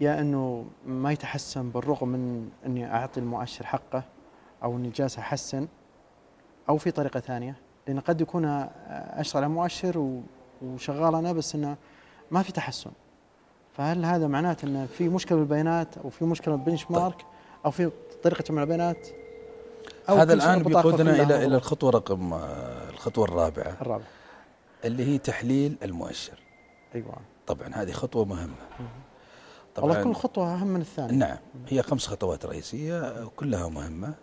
[0.00, 4.02] يا إنه ما يتحسن بالرغم من إني أعطي المؤشر حقه
[4.62, 5.68] أو إني جالس أحسن
[6.68, 7.54] أو في طريقة ثانية
[7.86, 10.20] لأن قد يكون اشتغل على مؤشر
[10.62, 11.76] وشغال أنا بس إنه
[12.30, 12.90] ما في تحسن.
[13.76, 17.26] فهل هذا معناته انه في مشكلة بالبيانات أو في مشكلة بالبنش مارك
[17.64, 17.90] أو في
[18.22, 19.08] طريقة جمع البيانات؟
[20.08, 21.52] هذا شيء الآن البطاقة بيقودنا إلى مضبوط.
[21.52, 23.76] الخطوة رقم آه، الخطوة الرابعة.
[23.80, 24.04] الرابع
[24.84, 26.38] اللي هي تحليل المؤشر.
[26.94, 27.16] أيوه.
[27.46, 28.54] طبعا هذه خطوة مهمة.
[29.78, 31.14] والله كل خطوة أهم من الثانية.
[31.14, 31.38] نعم.
[31.68, 34.14] هي خمس خطوات رئيسية كلها مهمة.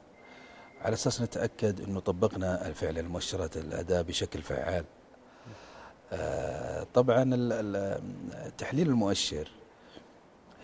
[0.81, 4.85] على أساس نتأكد أنه طبقنا فعلا المؤشرات الأداء بشكل فعال.
[6.93, 8.01] طبعا ال- ال-
[8.57, 9.47] تحليل المؤشر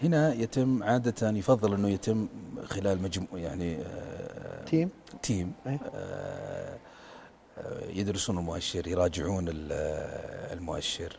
[0.03, 2.27] هنا يتم عادة يفضل أنه يتم
[2.65, 4.89] خلال مجموع يعني آه، تيم؟
[5.23, 5.53] تيم.
[5.67, 5.79] إيه.
[5.95, 6.77] آه،
[7.57, 11.17] آه، يدرسون المؤشر يراجعون ال- آه، المؤشر.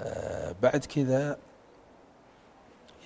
[0.00, 1.38] آه، بعد كذا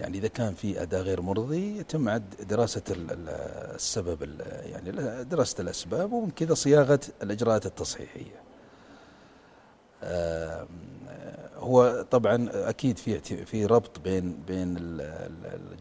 [0.01, 3.29] يعني إذا كان في أداء غير مرضي يتم عد دراسة ال- ال-
[3.75, 4.91] السبب ال- يعني
[5.25, 8.35] دراسة الأسباب ومن كذا صياغة الإجراءات التصحيحية.
[8.37, 8.42] آم،
[11.59, 14.99] هو طبعا أكيد في في ربط بين بين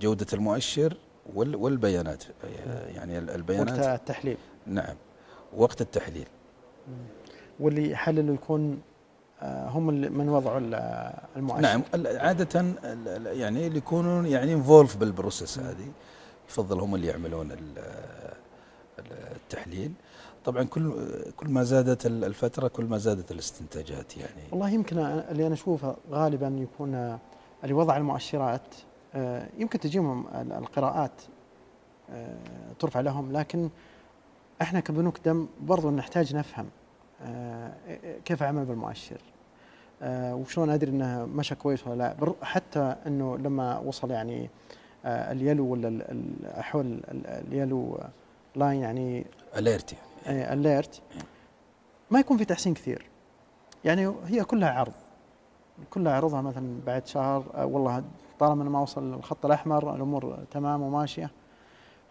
[0.01, 0.97] جودة المؤشر
[1.35, 2.23] وال- والبيانات.
[2.95, 4.37] يعني ال- وقت البيانات التحليل.
[4.65, 4.95] نعم.
[5.57, 6.27] وقت التحليل.
[7.59, 8.81] واللي يحللوا يكون
[9.41, 11.61] آه، هم اللي من وضعوا ال- المؤشر.
[11.61, 11.83] نعم.
[12.85, 15.91] ال- يعني اللي يكونون يعني involved بال process هذه
[16.49, 17.77] يفضل هم اللي يعملون ال-
[18.99, 19.91] ال- التحليل.
[20.45, 20.93] طبعا كل
[21.37, 24.41] كل ما زادت ال- الفترة كل ما زادت الاستنتاجات يعني.
[24.51, 27.19] والله يمكن اللي أنا أشوفه غالبا يكون آه،
[27.63, 28.61] اللي وضع المؤشرات
[29.15, 31.11] آه، يمكن تجيهم ال- القراءات
[32.11, 32.35] آه،
[32.79, 33.69] ترفع لهم لكن
[34.61, 36.65] إحنا كبنوك دم برضو نحتاج نفهم
[37.21, 37.71] آه،
[38.25, 39.21] كيف اعمل بالمؤشر
[40.01, 42.33] آه، وشلون أدري إنه مشى كويس ولا لا.
[42.41, 44.49] حتى إنه لما وصل يعني
[45.05, 47.99] آه، اليلو ولا ال- ال- حول ال- اليلو
[48.55, 49.25] لاين يعني
[49.57, 50.05] اليرت يعني.
[50.27, 51.01] اليرت
[52.11, 53.05] ما يكون في تحسين كثير.
[53.85, 54.93] يعني هي كلها عرض.
[55.89, 58.03] كلها عرضها مثلا بعد شهر آه، والله
[58.39, 61.31] طالما انه ما وصل الخط الأحمر الأمور تمام وماشية.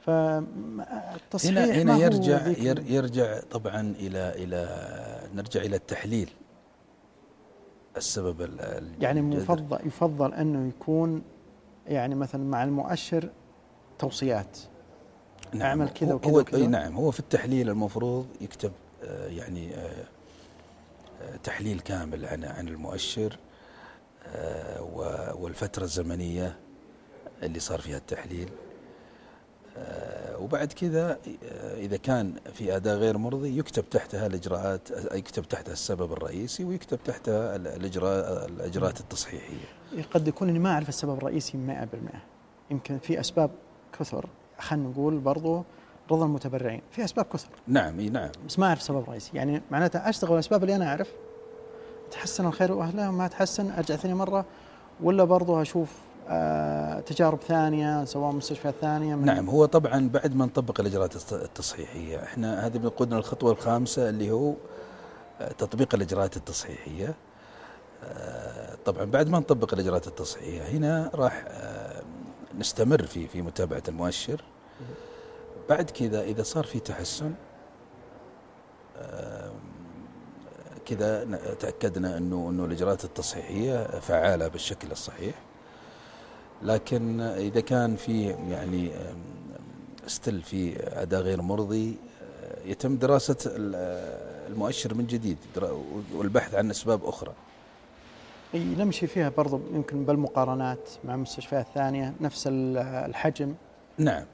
[0.00, 2.46] فالتصحيح هنا هنا يرجع
[2.88, 4.68] يرجع طبعا إلى إلى
[5.34, 6.30] نرجع إلى التحليل.
[7.96, 9.22] السبب ال- ال- يعني.
[9.22, 11.22] مفضل يفضل أنه يكون
[11.86, 13.30] يعني مثلا مع المؤشر
[13.98, 14.58] توصيات.
[15.62, 16.66] أعمل كذا هو- وكذا هو وكذا.
[16.66, 16.94] نعم.
[16.96, 18.72] هو في التحليل المفروض يكتب
[19.04, 20.04] آه، يعني آه،
[21.22, 23.38] آه، تحليل كامل عن عن المؤشر
[24.80, 26.56] و- والفترة الزمنية
[27.42, 28.48] اللي صار فيها التحليل.
[30.38, 31.18] وبعد كذا
[31.76, 36.98] إذا كان في أداء غير مرضي يكتب تحتها الإجراءات آه، يكتب تحتها السبب الرئيسي ويكتب
[37.04, 39.66] تحتها ال- الإجراء الإجراءات التصحيحية.
[40.14, 42.22] قد يكون إني ما أعرف السبب الرئيسي 100%
[42.70, 43.50] يمكن في أسباب
[43.98, 44.26] كثر.
[44.60, 45.62] خلينا نقول برضو
[46.10, 47.48] رضا المتبرعين في أسباب كثر.
[47.66, 48.30] نعم إي نعم.
[48.48, 49.30] بس ما أعرف سبب رئيسي.
[49.34, 51.08] يعني معناته أشتغل الاسباب اللي أنا أعرف.
[52.10, 54.44] تحسن الخير وأهله ما تحسن أرجع ثاني مرة.
[55.02, 55.88] ولا برضو أشوف
[56.28, 61.32] آه تجارب ثانية سواء مستشفيات ثانية من نعم هو طبعا بعد ما نطبق الإجراءات التص-
[61.32, 62.22] التصحيحية.
[62.22, 64.54] إحنا هذه بنقودنا الخطوه الخامسة اللي هو
[65.40, 67.14] آه، تطبيق الإجراءات التصحيحية.
[68.04, 71.89] آه، طبعا بعد ما نطبق الإجراءات التصحيحية هنا راح آه،
[72.58, 74.44] نستمر في في متابعة المؤشر.
[75.68, 77.32] بعد كذا إذا صار في تحسن
[78.98, 79.50] آه،
[80.86, 81.24] كذا
[81.60, 85.34] تأكدنا انه إنه الإجراءات التصحيحية فعالة بالشكل الصحيح.
[86.62, 88.90] لكن إذا كان في يعني
[90.06, 94.20] استل في أداء غير مرضي آه، يتم دراسة ال-
[94.52, 95.38] المؤشر من جديد
[96.14, 97.32] والبحث عن أسباب أخرى.
[98.54, 103.54] إي نمشي فيها برضو يمكن بالمقارنات مع مستشفيات ثانية نفس ال- الحجم.
[103.98, 104.24] نعم.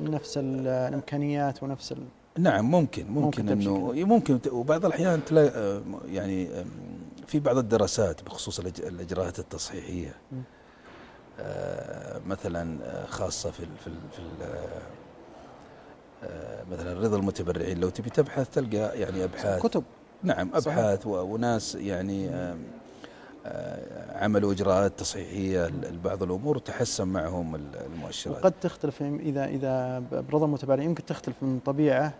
[0.00, 1.98] نفس ال- الإمكانيات ونفس ال...
[2.38, 6.48] نعم ممكن ممكن ممكن إنه ممكن وبعض الأحيان تلاقي آه، يعني
[7.26, 10.14] في بعض الدراسات بخصوص الأجراءات التصحيحية.
[11.40, 14.48] آه، مثلا آه، خاصة في ال في ال في ال
[16.24, 17.80] آه، مثلا رضا المتبرعين.
[17.80, 19.62] لو تبي تبحث تلقى يعني أبحاث.
[19.62, 19.84] كتب.
[20.26, 20.78] نعم صحيح.
[20.78, 22.28] ابحاث و- وناس يعني
[23.46, 29.98] آه، عملوا إجراءات تصحيحية ل- لبعض الأمور وتحسن معهم ال- المؤشرات وقد تختلف إذا إذا
[30.30, 32.14] برضا المتبرعين يمكن تختلف من طبيعة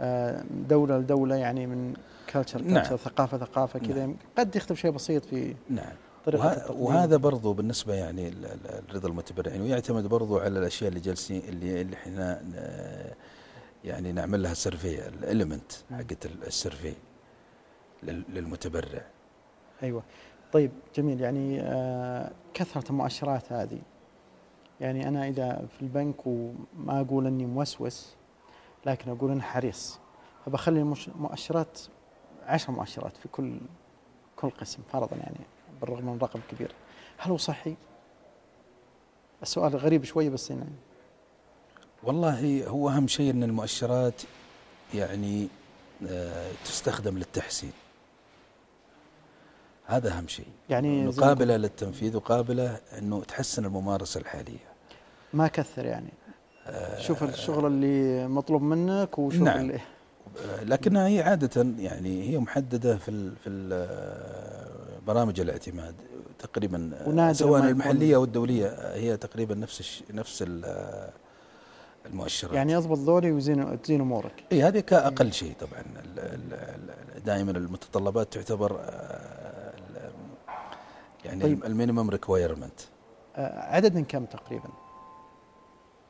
[0.00, 1.94] آه، دولة لدولة يعني من
[2.32, 2.82] كلتشر نعم.
[2.82, 5.92] كلتشر ثقافة ثقافة كذا قد يختلف شيء بسيط في نعم
[6.26, 6.70] طريقة وه-.
[6.70, 11.80] وهذا برضو بالنسبة يعني ال- ال- رضا المتبرعين ويعتمد برضو على الأشياء اللي جالسين اللي
[11.80, 13.14] اللي إحنا ن-
[13.84, 16.92] يعني نعمل لها survey ال element حقت ال- survey
[18.06, 19.04] للمتبرع.
[19.82, 20.02] أيوه.
[20.52, 21.20] طيب جميل.
[21.20, 23.78] يعني آه كثرة المؤشرات هذه.
[24.80, 28.14] يعني أنا إذا في البنك وما أقول إني موسوس
[28.86, 29.98] لكن أقول إني حريص
[30.46, 31.80] فبخلي المش- مؤشرات
[32.46, 33.58] عشر مؤشرات في كل
[34.36, 35.40] كل قسم فرضا يعني
[35.80, 36.72] بالرغم من رقم كبير.
[37.18, 37.74] هل هو صحي؟
[39.42, 40.64] السؤال غريب شوي بس يعني.
[42.02, 44.22] والله هو أهم شيء إن المؤشرات
[44.94, 45.48] يعني
[46.08, 47.72] آه، تستخدم للتحسين.
[49.86, 50.46] هذا أهم شيء.
[50.70, 54.64] يعني قابلة للتنفيذ وقابلة إنه تحسن الممارسة الحالية.
[55.32, 56.12] ما كثر يعني.
[56.98, 59.60] شوف الشغل اللي مطلوب منك وشوف نعم.
[59.60, 59.80] اللي
[60.62, 63.88] لكنها هي عادة يعني هي محددة في في ال
[65.06, 65.94] برامج الاعتماد
[66.38, 71.10] تقريبا ونادر سواء المحلية أو الدولية هي تقريبا نفس نفس ال-
[72.06, 72.54] المؤشرات.
[72.54, 74.44] يعني يضبط ذولي ويزين تزين أمورك.
[74.52, 75.82] اي هذه كأقل شيء طبعا.
[77.26, 79.43] دائما المتطلبات تعتبر آه،
[81.24, 81.64] يعني طيب.
[81.64, 82.80] ال minimum requirement
[83.36, 84.68] آه، عدد من كم تقريبا؟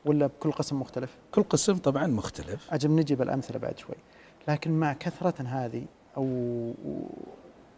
[0.04, 3.96] ولا بكل قسم مختلف؟ كل قسم طبعا مختلف أجل نجي بالامثله بعد شوي
[4.48, 5.84] لكن مع كثرة هذه
[6.16, 6.72] أو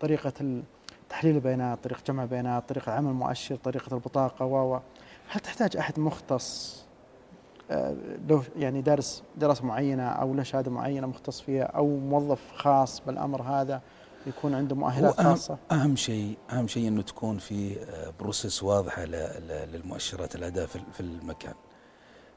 [0.00, 0.62] طريقة
[1.08, 4.80] تحليل البيانات، طريقة جمع البيانات، طريقة عمل مؤشر، طريقة البطاقة و
[5.28, 6.76] هل تحتاج أحد مختص
[7.70, 7.94] آه،
[8.28, 13.42] له يعني دارس دراسة معينة أو له شهادة معينة مختص فيها أو موظف خاص بالأمر
[13.42, 13.82] هذا
[14.26, 19.10] يكون عنده مؤهلات خاصة؟ أهم شيء أهم شيء إنه تكون في آه، process واضحة ل-
[19.48, 21.54] ل- للمؤشرات الاداء في المكان.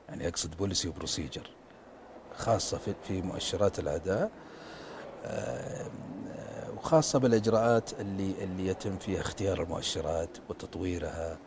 [0.10, 1.50] يعني أقصد policy و procedure
[2.38, 4.32] خاصة في في مؤشرات الاداء
[5.26, 5.88] آه،
[6.38, 11.38] آه، وخاصة بالإجراءات اللي اللي يتم فيها اختيار المؤشرات وتطويرها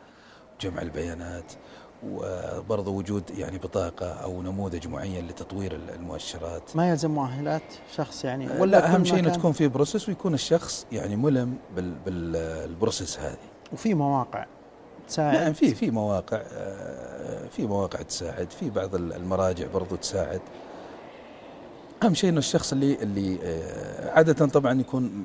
[0.56, 1.52] وجمع البيانات.
[2.10, 6.76] وبرضه وجود يعني بطاقة أو نموذج معين لتطوير المؤشرات.
[6.76, 7.62] ما يلزم مؤهلات
[7.96, 11.54] شخص يعني ولا أهم كل شيء إنه مكان- تكون في process ويكون الشخص يعني ملم
[11.76, 13.36] بال بال process هذه.
[13.72, 14.46] وفي مواقع
[15.08, 15.36] تساعد.
[15.36, 20.40] نعم في في مواقع آه، في مواقع تساعد في بعض المراجع برضو تساعد.
[22.02, 25.24] أهم شيء إنه الشخص اللي اللي آه، عادة طبعا يكون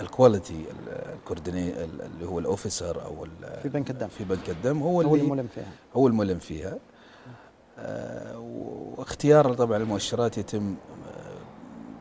[0.00, 0.64] ال quality
[1.32, 3.26] ال coordinator اللي هو ال officer أو
[3.62, 4.08] في بنك الدم.
[4.08, 4.82] في بنك الدم.
[4.82, 5.72] هو هو اللي اللي ملم فيها.
[5.96, 6.78] هو الملم فيها.
[7.78, 8.38] آه،
[8.98, 10.74] واختيار طبعا المؤشرات يتم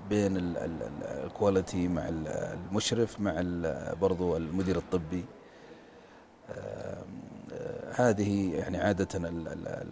[0.09, 3.43] بين ال quality مع المشرف مع
[4.01, 5.25] برضو المدير الطبي.
[7.95, 9.07] هذه يعني عادة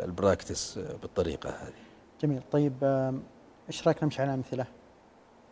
[0.03, 1.73] ال practice بالطريقة هذه.
[2.21, 2.41] جميل.
[2.51, 2.73] طيب
[3.69, 4.65] إيش رأيك نمشي على أمثلة؟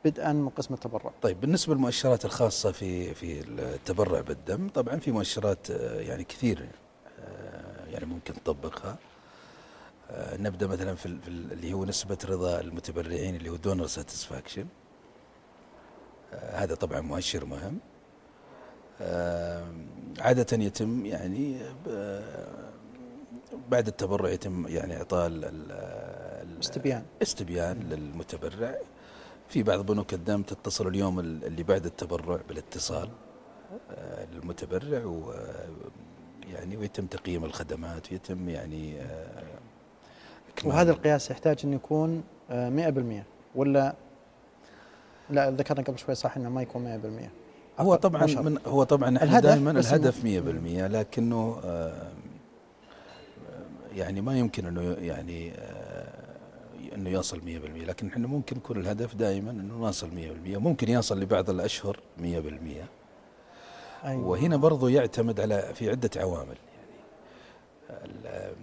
[0.06, 1.12] بدءا من قسم التبرع.
[1.22, 6.70] طيب بالنسبة للمؤشرات الخاصة في في التبرع بالدم طبعا في مؤشرات يعني كثير
[7.88, 8.98] يعني ممكن تطبقها.
[10.34, 14.65] نبدأ مثلا في اللي هو نسبة رضا المتبرعين اللي هو donor satisfaction
[16.32, 17.80] هذا طبعا مؤشر مهم.
[20.20, 21.62] عادة يتم يعني
[23.70, 25.32] بعد التبرع يتم يعني إعطاء
[26.60, 27.06] استبيان.
[27.22, 28.76] استبيان للمتبرع.
[29.50, 33.10] في بعض بنوك الدم تتصل اليوم اللي بعد التبرع بالاتصال
[33.91, 35.34] آه، للمتبرع و
[36.54, 39.43] يعني ويتم تقييم الخدمات ويتم يعني آه،
[40.66, 43.24] وهذا القياس يحتاج انه يكون 100% آه،
[43.56, 43.95] ولا؟
[45.30, 47.02] لا ذكرنا قبل شوي صح إنه ما يكون
[47.80, 50.26] 100% هو طبعا من هو طبعا إحنا دائما الهدف 100%
[50.91, 51.62] لكنه
[53.95, 55.54] يعني ما يمكن إنه يعني
[56.98, 57.43] إنه يصل 100%
[57.88, 62.24] لكن إحنا ممكن يكون الهدف دائما إنه نصل 100% ممكن يصل لبعض الأشهر 100%
[64.06, 64.28] أيوة.
[64.28, 66.58] وهنا برضو يعتمد على في عدة عوامل.
[67.89, 68.56] يعني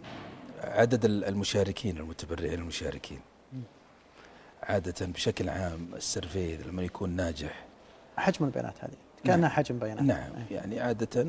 [0.64, 3.20] عدد المشاركين المتبرعين المشاركين.
[4.62, 7.64] عادة بشكل عام ال survey لما يكون ناجح.
[8.16, 8.97] حجم البيانات هذه.
[9.24, 9.51] كأنها نعم.
[9.51, 10.03] حجم بيانات.
[10.03, 10.32] نعم.
[10.51, 11.26] يعني عادة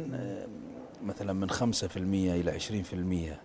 [1.03, 3.37] مثلا من 5% إلى 20% آه،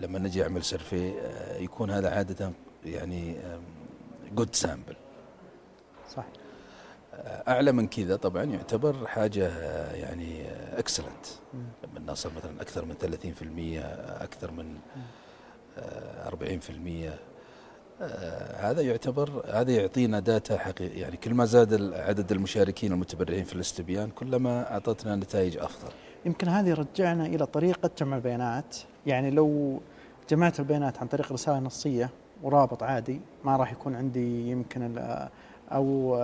[0.00, 2.52] لما نجي أعمل survey آه، يكون هذا عادة
[2.84, 3.36] يعني
[4.34, 4.96] good sample
[6.16, 6.24] صح
[7.14, 9.48] آه، أعلى من كذا طبعا يعتبر حاجة
[9.94, 10.44] يعني
[10.78, 13.82] excellent لما نصل مثلا أكثر من 30%
[14.22, 14.78] أكثر من
[16.28, 17.10] 40%
[18.56, 24.10] هذا يعتبر هذا يعطينا data حقيقي يعني كل ما زاد عدد المشاركين المتبرعين في الاستبيان
[24.10, 25.92] كلما أعطتنا نتائج أفضل.
[26.24, 28.76] يمكن هذه رجعنا إلى طريقة جمع البيانات
[29.08, 29.80] يعني لو
[30.30, 32.10] جمعت البيانات عن طريق رسالة نصية
[32.42, 34.98] ورابط عادي ما راح يكون عندي يمكن
[35.72, 36.16] أو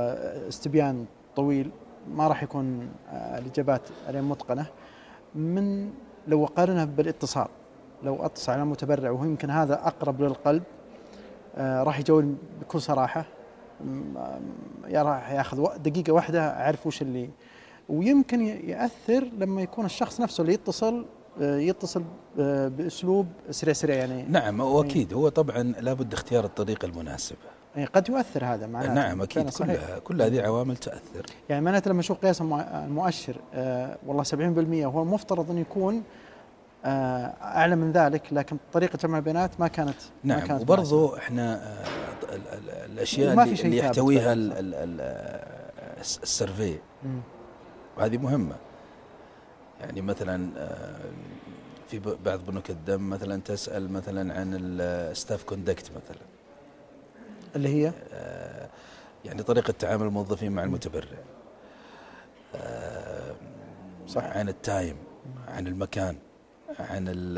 [0.48, 1.06] استبيان
[1.36, 1.70] طويل
[2.14, 4.66] ما راح يكون الإجابات عليه متقنة.
[5.34, 5.90] من
[6.28, 7.48] لو أقارنها بالاتصال
[8.02, 10.62] لو أتصل على متبرع وهو يمكن هذا أقرب للقلب
[11.58, 13.24] راح يجاوب بكل صراحة.
[14.88, 17.30] يا راح ياخذ دقيقة واحدة أعرف وش اللي.
[17.88, 21.04] ويمكن يأثر لما يكون الشخص نفسه اللي يتصل آه،
[21.40, 22.04] يتصل
[22.38, 24.22] آه، بأسلوب سريع سريع يعني.
[24.22, 27.38] نعم واكيد هو طبعا لابد اختيار الطريقة المناسبه
[27.76, 29.50] يعني قد يؤثر هذا معناته نعم أكيد.
[29.50, 34.36] كلها كل هذه عوامل تاثر يعني معناته لما أشوف قياس المؤشر آه والله 70%
[34.84, 36.02] هو المفترض انه يكون
[36.84, 41.54] آه أعلى من ذلك لكن طريقة جمع البيانات ما كانت نعم ما كانت وبرضه إحنا
[41.54, 41.84] آه
[42.86, 44.32] الأشياء اللي, اللي يحتويها
[46.00, 46.78] السيرفي
[47.96, 48.56] وهذه مهمة.
[49.80, 51.10] يعني مثلا آه،
[51.90, 56.22] في بعض بنوك الدم مثلا تسأل مثلا عن ال staff conduct مثلا.
[57.56, 58.68] اللي هي؟ آه،
[59.24, 61.18] يعني طريقة تعامل الموظفين مع المتبرع.
[62.54, 63.34] آه،
[64.08, 64.24] صح.
[64.24, 64.96] عن ال time
[65.48, 66.16] عن المكان.
[66.78, 67.36] عن ال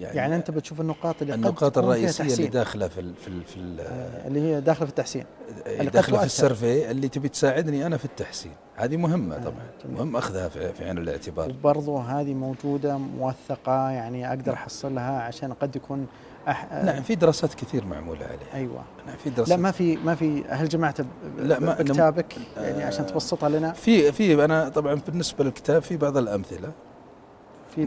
[0.00, 3.58] يعني يعني أنت بتشوف النقاط اللي النقاط الرئيسية اللي داخلة في ال في ال في
[3.80, 5.24] آه، اللي هي داخلة في التحسين.
[5.66, 8.52] اللي داخلة في السيرفي اللي تبي تساعدني أنا في التحسين.
[8.76, 9.94] هذه مهمة آه طبعا.
[9.98, 11.50] مهم أخذها في عين الاعتبار.
[11.50, 16.06] وبرضه هذه موجودة موثقة يعني أقدر احصل لها عشان قد يكون
[16.48, 16.68] أح...
[16.72, 18.54] آه، نعم في دراسات كثير معمولة عليها.
[18.54, 18.82] أيوه.
[19.06, 19.56] نعم في دراسات.
[19.56, 21.00] لا ما في ما في هل جمعت
[21.38, 23.72] لا ما بكتابك؟ يعني عشان تبسطها لنا.
[23.72, 26.72] في في أنا طبعا بالنسبة للكتاب في بعض الأمثلة.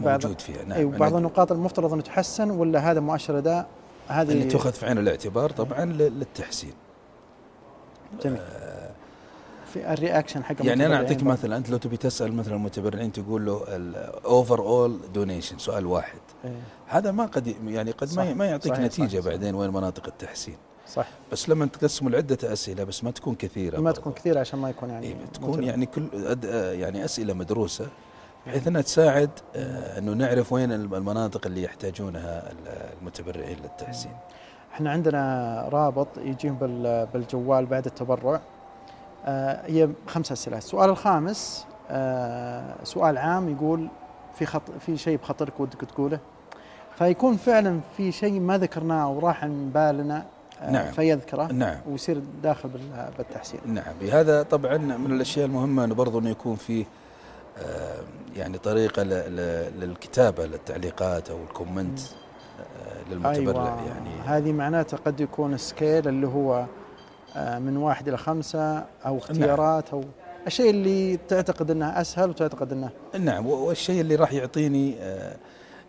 [0.00, 0.64] بعض موجود فيها.
[0.64, 0.78] نعم.
[0.78, 3.66] أيوة بعض النقاط المفترض أن تحسن ولا هذا مؤشر أداء؟
[4.08, 6.72] هذه اللي تؤخذ في عين الاعتبار طبعا للتحسين.
[8.24, 8.38] جميل.
[8.40, 8.90] آه
[9.72, 13.46] في ال reaction حق يعني أنا أعطيك مثلا أنت لو تبي تسأل مثلا المتبرعين تقول
[13.46, 16.20] له ال overall donation سؤال واحد.
[16.44, 16.50] إيه؟
[16.86, 19.24] هذا ما قد يعني قد ما ما يعطيك صحيح نتيجة صحيح.
[19.24, 20.56] بعدين وين مناطق التحسين.
[20.88, 21.06] صح.
[21.32, 24.90] بس لما تقسمه لعده أسئلة بس ما تكون كثيرة ما تكون كثيرة عشان ما يكون
[24.90, 26.08] يعني إيه تكون يعني كل
[26.52, 27.86] يعني أسئلة مدروسة.
[28.46, 32.52] بحيث إنها تساعد آه، إنه نعرف وين المناطق اللي يحتاجونها
[33.00, 34.12] المتبرعين للتحسين.
[34.72, 36.56] إحنا عندنا رابط يجيهم
[37.12, 38.40] بالجوال بعد التبرع.
[39.26, 43.88] آه، هي خمس أسئلة، السؤال الخامس آه، سؤال عام يقول
[44.38, 46.18] في خط في شيء بخطرك ودك تقوله؟
[46.98, 50.24] فيكون فعلا في شيء ما ذكرناه وراح عن بالنا
[50.70, 50.92] نعم.
[50.92, 51.76] فيذكره نعم.
[51.88, 52.70] ويصير داخل
[53.18, 53.60] بالتحسين.
[53.66, 53.94] نعم.
[54.12, 56.84] هذا طبعا من الأشياء المهمة إنه برضه إنه يكون فيه
[58.36, 63.86] يعني طريقة للكتابة للتعليقات أو ال comment آه، للمتبرع أيوة.
[63.86, 64.10] يعني.
[64.24, 66.66] هذه معناته قد يكون scale اللي هو
[67.36, 70.04] آه، من واحد إلى خمسة أو اختيارات أو
[70.46, 75.36] الشيء اللي تعتقد أنه أسهل وتعتقد أنه نعم والشيء اللي راح يعطيني آه،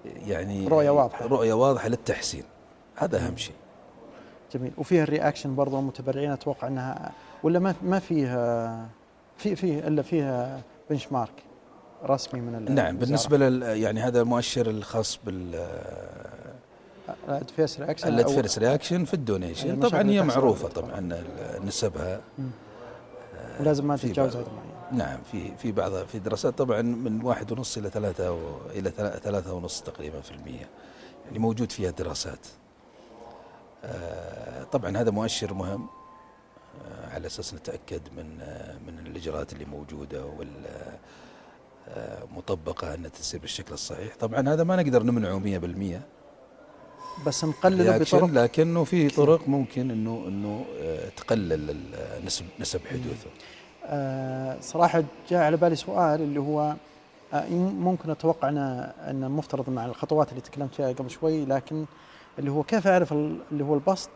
[0.05, 1.25] يعني رؤية واضحة.
[1.25, 2.43] رؤية واضحة للتحسين.
[2.95, 3.55] هذا أهم شيء.
[4.53, 4.71] جميل.
[4.77, 7.11] وفيها ال reaction برضو المتبرعين أتوقع أنها
[7.43, 8.87] ولا ما ما فيها
[9.37, 11.43] في فيه إلا فيها benchmark
[12.05, 13.05] رسمي من ال- نعم الوزارة.
[13.05, 15.67] بالنسبة لل يعني هذا المؤشر الخاص بال
[17.27, 19.69] ال adverse reaction ال adverse reaction في ال donation.
[19.69, 20.67] المشاكل طبعا هي بالإطلاق.
[20.67, 21.23] طبعا
[21.65, 22.21] نسبها.
[23.59, 24.45] ولازم ما تتجاوز هذا
[24.91, 28.37] نعم في في بعض في دراسات طبعا من واحد ونص إلى ثلاثة و
[28.69, 30.69] إلى ثلا- ثلاثة ونص تقريبا في المية.
[31.25, 32.47] يعني موجود فيها دراسات
[33.85, 35.87] آه، طبعا هذا مؤشر مهم
[36.85, 40.47] آه، على أساس نتأكد من آه، من الإجراءات اللي موجودة وال
[42.35, 44.15] مطبقة أنها تصير بالشكل الصحيح.
[44.15, 46.01] طبعا هذا ما نقدر نمنعه 100%
[47.27, 51.77] بس نقلله رياكشن، بطرق لكنه في طرق ممكن انه إنه آه، تقلل
[52.25, 53.29] نسب نسب حدوثه.
[53.85, 56.75] آه، صراحة جاء على بالي سؤال اللي هو
[57.33, 58.57] آه، ممكن أتوقع أن
[59.07, 61.85] أن المفترض مع الخطوات اللي تكلمت فيها قبل شوي لكن
[62.39, 64.09] اللي هو كيف أعرف ال- اللي هو البسط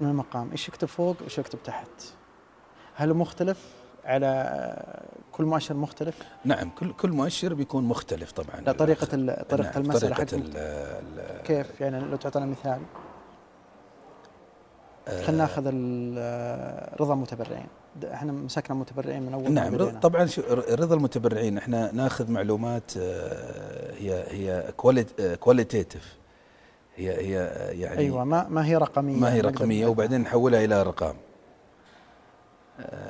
[0.00, 1.88] من المقام؟ إيش يكتب فوق؟ وإيش يكتب تحت؟
[2.94, 3.58] هل مختلف؟
[4.04, 8.60] على آه، كل مؤشر مختلف؟ نعم كل كل مؤشر بيكون مختلف طبعا.
[8.60, 10.42] لا طريقة ال- طريقة نعم، المسألة طريقة
[11.44, 12.80] كيف؟ يعني لو تعطينا مثال.
[15.08, 15.70] آه، خلينا ناخذ
[16.18, 17.66] آه، رضا المتبرعين.
[18.12, 20.00] إحنا مسكنا متبرعين من أول نعم بدينا.
[20.00, 20.28] طبعا
[20.70, 24.72] رضا المتبرعين إحنا ناخذ معلومات آه، هي هي
[25.40, 26.16] qualitative
[26.96, 29.86] هي هي آه، يعني أيوه ما ما هي رقمية ما هي رقمية.
[29.86, 31.14] وبعدين نحولها إلى ارقام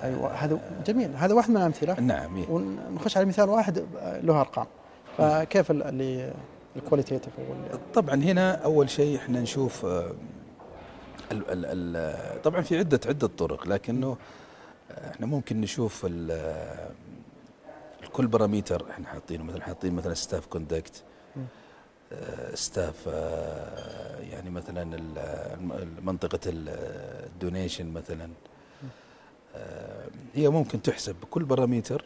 [0.03, 1.17] أيوه هذا جميل.
[1.17, 2.01] هذا واحد من الأمثلة.
[2.01, 2.49] نعم إيه.
[2.49, 3.79] ونخش على مثال واحد
[4.23, 4.67] له أرقام.
[5.19, 6.33] فكيف ال- اللي
[6.77, 7.33] ال qualitative
[7.95, 10.13] طبعا هنا أول شيء إحنا نشوف آه،
[11.33, 14.17] ال ال ال طبعا في عدة عدة طرق لكنه
[14.91, 16.89] آه، إحنا ممكن نشوف آه،
[18.13, 21.03] كل parameter إحنا حاطينه مثلا حاطين مثلا staff conduct.
[22.55, 23.07] staff
[24.31, 24.85] يعني مثلا
[26.03, 28.50] منطقه ال donation مثلا آه،
[30.35, 32.05] هي ممكن تحسب بكل parameter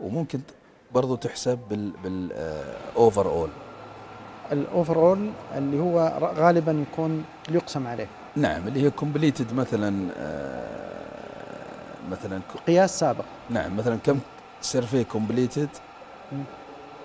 [0.00, 0.40] وممكن
[0.94, 2.32] برضو تحسب بال بال
[2.96, 3.50] overall
[4.52, 8.08] ال overall اللي هو غالبا يكون يقسم عليه.
[8.36, 11.14] نعم اللي هي completed مثلا آه،
[12.10, 13.24] مثلا قياس سابق.
[13.50, 14.18] نعم مثلا كم
[14.60, 15.68] survey completed.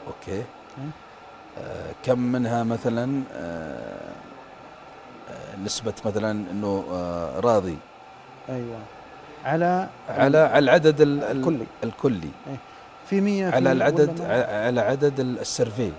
[0.08, 0.44] Okay.
[1.58, 4.14] آه، كم منها مثلا؟ آه،
[5.64, 7.78] نسبة مثلا إنه آه، راضي.
[8.50, 8.78] أيوه.
[9.46, 11.66] على على على العدد ال- ال- الكلي.
[11.84, 12.30] الكلي.
[13.06, 15.92] في 100 على العدد على عدد ال- ال survey.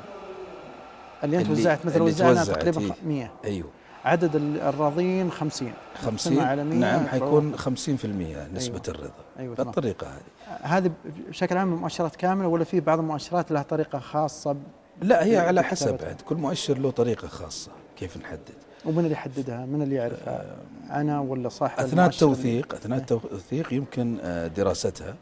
[1.24, 2.93] اللي أنت وزعت مثلا وزعنا تقريبا إيه.
[2.93, 3.68] خ- 100 أيوه.
[4.05, 5.72] عدد ال- الراضيين 50
[6.03, 8.99] 50 على 100 نعم حيكون 50% نسبة أيوة.
[8.99, 9.66] الرضا تمام.
[9.66, 10.62] بالطريقة هذه.
[10.62, 10.91] هذه
[11.28, 14.59] بشكل عام مؤشرات كاملة ولا في بعض المؤشرات لها طريقة خاصة؟ ب-
[15.03, 18.55] لا هي على حسب كل مؤشر له طريقة خاصة كيف نحدد.
[18.85, 20.57] ومن اللي يحددها؟ من اللي يعرفها؟
[20.91, 23.03] أنا ولا صاحب أثناء التوثيق أثناء إيه.
[23.03, 25.14] التوثيق يمكن آه، دراستها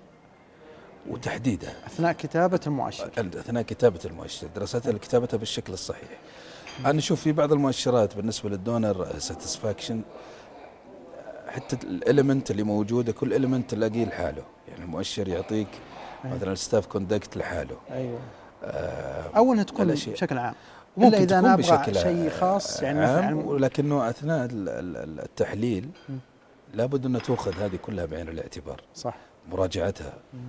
[1.10, 6.08] وتحديدها أثناء كتابة المؤشر أثناء كتابة المؤشر دراستها لكتابتها بالشكل الصحيح
[6.86, 10.02] أنا أشوف في بعض المؤشرات بالنسبة لل donor satisfaction
[11.48, 15.68] حتى ال element اللي موجودة كل element تلاقيه لحاله يعني المؤشر يعطيك
[16.24, 16.36] أيوة.
[16.36, 18.18] مثلا ال staff conduct لحاله أيوه
[18.64, 19.86] آه، أو انها تكون.
[19.86, 20.54] بشكل عام
[20.98, 25.88] ممكن إلا إذا تكون أنا أبغى شيء خاص يعني مثلا ولكنه أثناء ال- ال- التحليل.
[26.74, 29.16] لابد أن تؤخذ هذه كلها بعين الاعتبار صح
[29.50, 30.40] مراجعتها مم.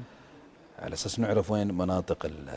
[0.79, 2.49] على أساس نعرف وين مناطق ال-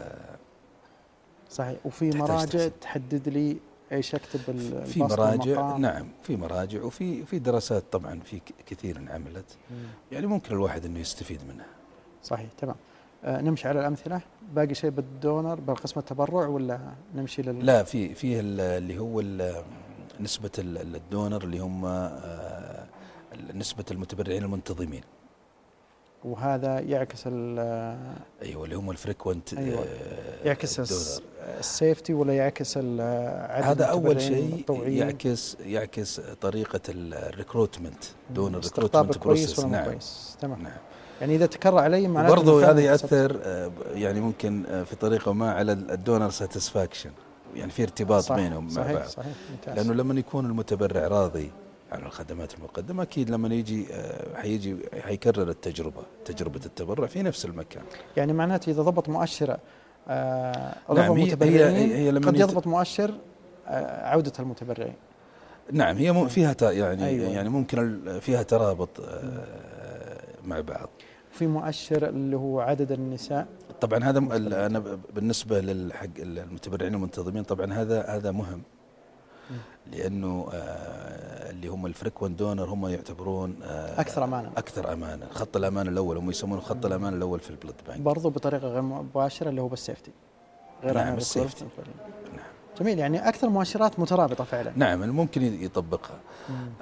[1.50, 2.68] صحيح وفي مراجع.
[2.80, 3.56] تحدد لي
[3.92, 4.38] إيش أكتب
[4.84, 5.80] في مراجع والمقام.
[5.80, 9.44] نعم في مراجع وفي في دراسات طبعا في كثير انعملت.
[10.12, 11.66] يعني ممكن الواحد إنه يستفيد منها
[12.22, 12.76] صحيح تمام
[13.24, 14.20] نمشي على الأمثلة.
[14.54, 16.80] باقي شيء بالدونر بالقسم التبرع ولا
[17.14, 19.64] نمشي لل لا في في ال- اللي هو ال-
[20.96, 22.86] الدونر اللي هم آه،
[23.54, 25.00] نسبة المتبرعين المنتظمين.
[26.24, 27.58] وهذا يعكس ال-
[28.42, 29.84] أيوه اللي هم ال frequent أيوة.
[30.44, 31.22] يعكس الس-
[31.58, 38.86] ال safety ولا يعكس عدد هذا أول شيء؟ يعكس يعكس طريقة ال recruitment donor استقطاب
[39.06, 39.84] recruitment كويس process نعم.
[39.84, 40.62] كويس؟ تمام.
[40.62, 40.72] نعم.
[41.20, 45.32] يعني إذا تكرر علي معناته وبرضه إنه هذا ياثر آه، يعني ممكن آه، في طريقة
[45.32, 47.10] ما على ال donor satisfaction
[47.56, 49.04] يعني في ارتباط صح بينهم مع صحيح بعض.
[49.08, 49.32] صحيح
[49.66, 51.50] لأنه لما يكون المتبرع راضي
[51.92, 57.82] عن الخدمات المقدمة أكيد لما يجي آه، حيجي حيكرر التجربة تجربة التبرع في نفس المكان.
[58.16, 59.56] يعني معناته إذا ضبط مؤشر
[60.08, 63.14] آه نعم، هي- هي- هي لما قد يضبط مؤشر
[63.68, 64.94] آه عودة المتبرعين.
[65.72, 67.28] نعم هي فيها يعني أيوة.
[67.30, 69.44] يعني ممكن فيها ترابط آه،
[70.44, 70.88] مع بعض.
[71.30, 73.46] في مؤشر اللي هو عدد النساء.
[73.80, 74.18] طبعا هذا
[74.66, 78.62] أنا بالنسبة للحق المتبرعين المنتظمين طبعا هذا هذا مهم.
[79.92, 84.50] لأنه آه، اللي هم ال frequent donor هم يعتبرون آه، أكثر أمانة.
[84.56, 85.26] أكثر أمانة.
[85.30, 89.48] خط الامان الأول هم يسمونه خط الامان الأول في البلد بانك برضو بطريقة غير مباشرة
[89.48, 90.12] اللي هو بالسيفتي
[90.84, 91.14] غير نعم،.
[91.14, 91.68] الريكورد.
[92.36, 92.46] نعم.
[92.80, 94.72] جميل يعني أكثر مؤشرات مترابطة فعلا.
[94.76, 96.20] نعم ممكن يطبقها.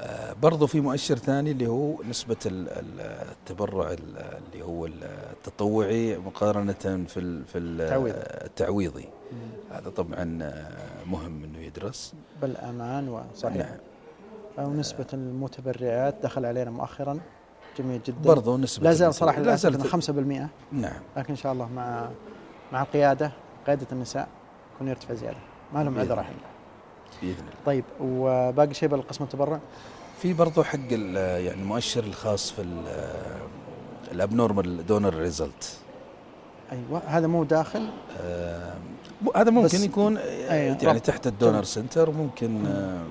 [0.01, 3.01] آه، برضو في مؤشر ثاني اللي هو نسبة ال- ال-
[3.31, 4.17] التبرع ال-
[4.53, 6.73] اللي هو التطوعي مقارنة
[7.09, 7.81] في في ال-
[8.45, 9.09] التعويضي.
[9.71, 12.15] هذا طبعا آه، مهم إنه يدرس.
[12.43, 13.57] بالأمان وصحيح.
[13.57, 13.77] نعم.
[14.59, 17.19] أو نسبة المتبرعات دخل علينا مؤخرا.
[17.79, 18.21] جميل جدا.
[18.29, 21.01] برضو نسبة لا زال صراحة لا للأسف زالت إنه 5% نعم.
[21.17, 22.09] لكن إن شاء الله مع
[22.73, 23.33] مع القيادة
[23.67, 24.29] قيادة النساء
[24.75, 25.37] يكون يرتفع زيادة.
[25.75, 26.21] ما لهم عذر.
[26.21, 26.37] الحين
[27.23, 29.61] بإذن الله طيب وباقي شيء بالقسم التبرع
[30.23, 32.67] في برضو حق يعني المؤشر الخاص في
[34.13, 35.77] ال abnormal donor result
[36.73, 37.89] أيوة هذا مو داخل
[39.37, 41.01] هذا ممكن يكون آه، أيوة، يعني.
[41.01, 41.65] تحت ال donor.
[41.65, 43.03] center ممكن آه،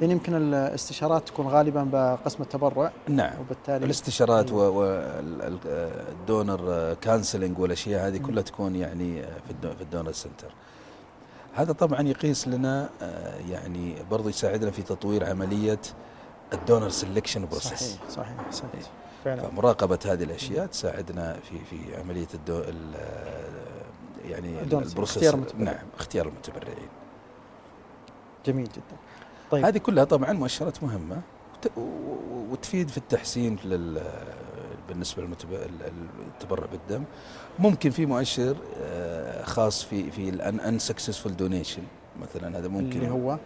[0.00, 4.68] لأن يمكن الاستشارات تكون غالبا بقسم التبرع نعم وبالتالي الاستشارات أيوة.
[6.28, 8.18] وال donor counseling والأشياء هذه.
[8.18, 10.52] كلها تكون يعني آه، في ال donor center
[11.54, 15.80] هذا طبعا يقيس لنا آه، يعني برضو يساعدنا في تطوير عملية
[16.52, 18.80] ال donor selection process صحيح صحيح أحسنت إيه.
[19.24, 19.42] فعلا.
[19.42, 25.40] فمراقبة هذه الأشياء تساعدنا في في عملية الدو ال- آه، يعني ال process اختيار.
[25.58, 26.88] نعم اختيار المتبرعين
[28.46, 28.96] جميل جدا.
[29.50, 29.64] طيب.
[29.64, 31.20] هذه كلها طبعا مؤشرات مهمة.
[32.50, 34.00] وتفيد في التحسين لل
[34.88, 37.04] بالنسبة للتبرع بالدم
[37.58, 41.82] ممكن في مؤشر آه، خاص في في الان successful donation
[42.22, 43.38] مثلا هذا ممكن اللي هو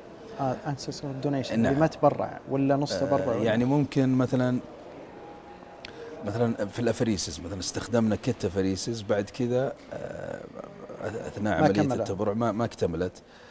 [0.66, 1.66] unsuccessful donation نعم.
[1.66, 4.58] اللي ما تبرع ولا نص تبرع آه، ولا- يعني ممكن مثلا
[6.26, 10.40] مثلا في ال apheresis مثلا استخدمنا kit apheresis بعد كذا آه،
[11.04, 11.94] أثناء عملية.
[11.94, 13.43] التبرع ما ما اكتملت آه،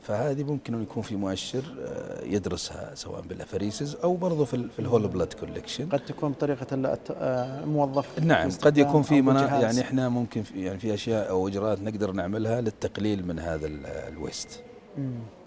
[0.00, 4.78] فهذه ممكن أن يكون في مؤشر آه، يدرسها سواء بال apheresis أو برضه في في
[4.78, 9.18] ال whole blood collection قد تكون بطريقة ال- الت- آه، الموظف نعم قد يكون في
[9.18, 9.60] أو منا.
[9.60, 13.86] يعني إحنا ممكن في يعني في أشياء أو إجراءات نقدر نعملها للتقليل من هذا ال-
[13.86, 14.62] ال waste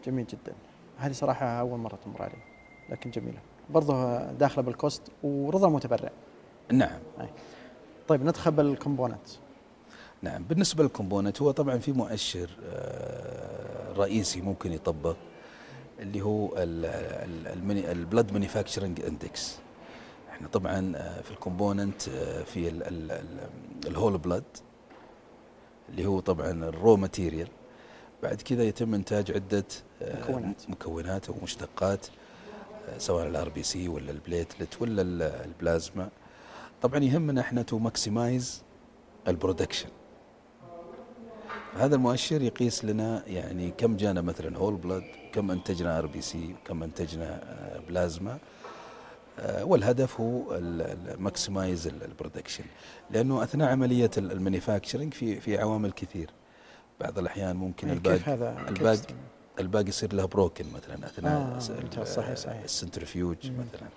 [0.06, 0.54] جميل جدا.
[0.98, 2.38] هذه صراحة أول مرة تمر علي
[2.90, 3.38] لكن جميلة.
[3.70, 6.10] برضه داخلة بال cost ورضا المتبرع
[6.72, 7.00] نعم.
[8.08, 9.28] طيب ندخل بال component
[10.22, 13.55] نعم بالنسبة لل component هو طبعا في مؤشر آه،
[13.98, 15.16] رئيسي ممكن يطبق
[16.00, 16.54] اللي هو
[17.92, 19.58] ال blood manufacturing index
[20.30, 22.70] إحنا طبعا آه، في ال component آه، في
[23.88, 24.44] ال whole blood
[25.90, 27.48] اللي هو طبعا ال raw material
[28.24, 29.66] بعد كذا يتم إنتاج عدة
[30.02, 30.70] آه، مكونات.
[30.70, 32.08] مكونات أو مشتقات
[32.90, 36.10] آه، سواء ال RBC ولا ال platelet ولا ال- البلازما
[36.82, 38.64] طبعا يهمنا إحنا to maximize
[39.28, 39.90] ال production
[41.76, 45.04] هذا المؤشر يقيس لنا يعني كم جانا مثلا whole blood
[45.34, 48.38] كم أنتجنا RBC كم أنتجنا آه، بلازما
[49.40, 50.60] آه، والهدف هو
[51.18, 52.64] maximize ال production
[53.12, 56.30] لأنه أثناء عملية ال manufacturing في في عوامل كثير
[57.02, 59.02] بعض الأحيان ممكن يعني ال bag كيف هذا كيف
[59.60, 61.56] ال bag يصير له broken مثلا أثناء
[61.98, 62.64] آه، صحيح، صحيح.
[62.64, 63.38] ال centrifuge.
[63.52, 63.90] مثلا.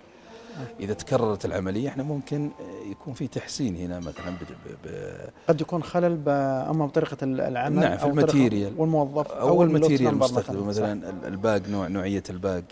[0.79, 2.51] إذا تكررت العملية إحنا ممكن
[2.91, 7.97] يكون في تحسين هنا مثلا ب- ب- قد يكون خلل أما بطريقة ال- العمل نعم،
[7.97, 8.73] في أو ال material.
[8.77, 10.93] والموظف أو ال lot ال material المستخدم مثلا.
[11.09, 12.63] ال- ال bag نوع نوعية الباق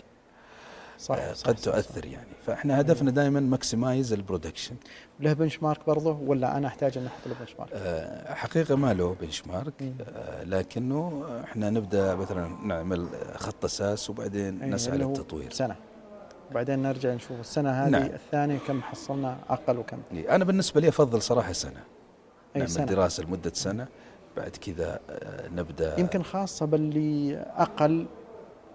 [0.98, 2.28] صح, آه، صح قد صح تؤثر يعني.
[2.46, 4.74] فإحنا هدفنا دائما maximize ال production
[5.20, 9.72] له benchmark برضه ولا أنا أحتاج ان أحط له benchmark؟ آه، حقيقة ما له benchmark.
[9.82, 15.52] آه، لكنه إحنا نبدأ مثلا نعمل خط أساس وبعدين أي نسعى للتطوير.
[15.52, 15.76] سنة.
[16.54, 18.02] بعدين نرجع نشوف السنة هذه نعم.
[18.02, 19.98] الثانية كم حصلنا أقل وكم.
[20.28, 21.80] أنا بالنسبة لي أفضل صراحة سنة.
[22.56, 23.86] أي نعمل سنة؟ دراسه لمدة سنة.
[24.36, 26.00] بعد كذا آه، نبدأ.
[26.00, 28.06] يمكن خاصة باللي أقل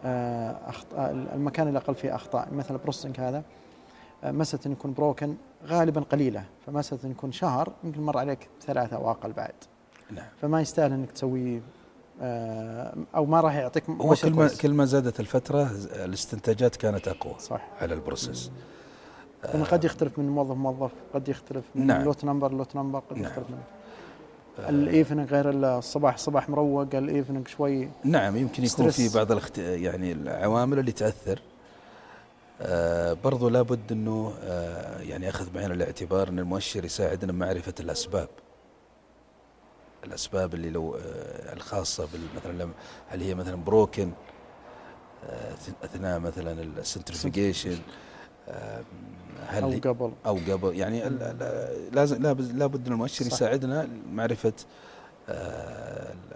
[0.05, 2.47] آه، اخطاء المكان اللي أقل فيه أخطاء.
[2.53, 3.43] مثل البروسيسنج هذا
[4.23, 6.43] آه، مسألة انه يكون بروكن غالبا قليلة.
[6.65, 9.53] فمسألة انه يكون شهر يمكن مر عليك ثلاثة أو أقل بعد.
[10.11, 10.25] نعم.
[10.41, 11.61] فما يستاهل إنك تسويه آه،
[12.21, 14.47] أو ما راح يعطيك هو كل ما.
[14.61, 18.51] كل ما زادت الفترة الاستنتاجات كانت أقوى صح على ال process
[19.43, 22.01] لأنه قد يختلف من موظف موظف قد يختلف من نعم.
[22.03, 23.25] lot number lot number قد نعم.
[23.25, 23.57] يختلف من
[24.59, 29.09] آه، ال evening غير الصباح صباح مروق ال evening شوي نعم يمكن يكون في.
[29.09, 29.57] بعض الاخت...
[29.57, 31.39] يعني العوامل اللي تأثر
[32.61, 38.29] آه برضو لابد إنه آه يعني أخذ بعين الاعتبار إن المؤشر يساعدنا بمعرفة الأسباب
[40.03, 42.69] الأسباب اللي لو آه، الخاصة مثلا
[43.07, 44.11] هل هي مثلا broken
[45.29, 47.77] آه، أثناء مثلا ال centrifugation
[49.47, 50.11] هل أو قبل.
[50.25, 50.75] أو قبل.
[50.75, 51.03] يعني
[51.91, 52.21] لازم
[52.57, 54.53] لابد المؤشر يساعدنا معرفه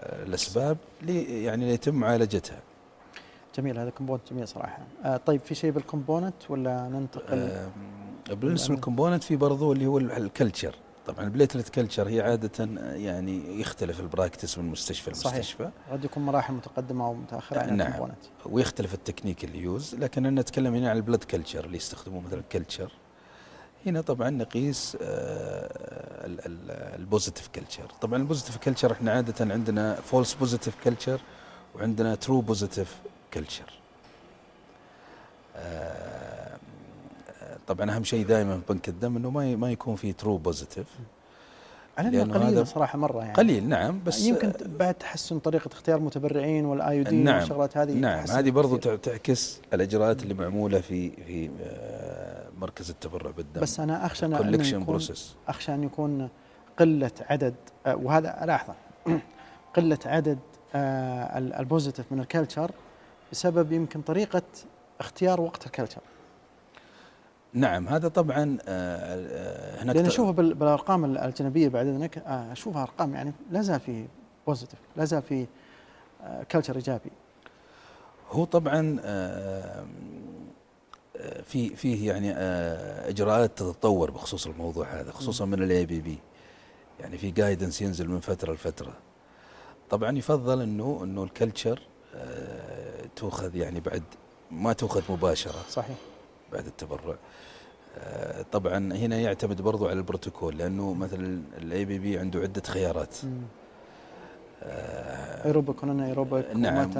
[0.04, 2.60] الأسباب اللي يعني يتم معالجتها.
[3.58, 4.80] جميل هذا component جميل صراحة.
[5.04, 7.70] آه طيب في شيء بال component ولا ننتقل؟ آه
[8.34, 10.76] بالنسبة لل component في برضو اللي هو ال culture
[11.08, 11.24] طبعا.
[11.26, 15.64] ال platelet culture هي عادة يعني يختلف ال practice من مستشفى لمستشفى.
[15.64, 18.12] صحيح قد يكون مراحل متقدمة أو متأخرة عن نعم.
[18.46, 19.96] ويختلف التكنيك اللي use.
[19.96, 22.92] لكن أنا نتكلم هنا عن ال blood culture اللي يستخدموه مثلا culture
[23.86, 24.98] هنا طبعا نقيس
[27.00, 31.22] ال positive culture طبعا ال positive culture إحنا عادة عندنا false positive culture
[31.76, 32.96] وعندنا true positive
[33.34, 33.74] culture
[37.68, 40.86] طبعا أهم شيء دائما في بنك الدم إنه ما ما يكون في true positive
[41.98, 43.34] على انه قليل صراحة مرة يعني.
[43.34, 48.52] قليل نعم بس يمكن بعد تحسن طريقة اختيار المتبرعين والايودين نعم والشغلات هذه نعم هذه
[48.52, 53.62] برضو تعكس الإجراءات اللي معمولة في في آه، مركز التبرع بالدم.
[53.62, 55.00] بس أنا أخشى ان يكون
[55.48, 56.30] أخشى أن يكون
[56.80, 57.56] قلة عدد
[57.86, 58.74] آه، وهذا لاحظه
[59.76, 60.40] قلة عدد
[60.76, 62.72] آه، ال positive من ال culture
[63.32, 64.42] بسبب يمكن طريقة
[65.00, 66.02] اختيار وقت ال culture
[67.54, 73.62] نعم هذا طبعا آه، هناك لأن اشوفها بالأرقام الأجنبية بعد اذنك اشوفها أرقام يعني لا
[73.62, 74.06] زال في
[74.48, 75.48] positive لا زال في
[76.52, 77.12] culture إيجابي.
[78.32, 78.98] هو طبعا
[81.44, 82.34] في فيه يعني
[83.10, 86.20] إجراءات تتطور بخصوص الموضوع هذا خصوصا من ال AABB
[87.00, 88.94] يعني في guidance ينزل من فترة لفترة.
[89.90, 91.82] طبعا يفضل إنه إنه ال culture
[92.16, 94.04] آه، تؤخذ يعني بعد
[94.52, 95.66] ما تؤخذ مباشرة.
[95.70, 95.98] صحيح.
[96.54, 97.16] بعد التبرع.
[97.98, 103.16] آه، طبعا هنا يعتمد برضو على البروتوكول لأنه مثلا ال AABB عنده عدة خيارات.
[104.64, 106.92] آه، ايروبيك كنا ايروبيك نعم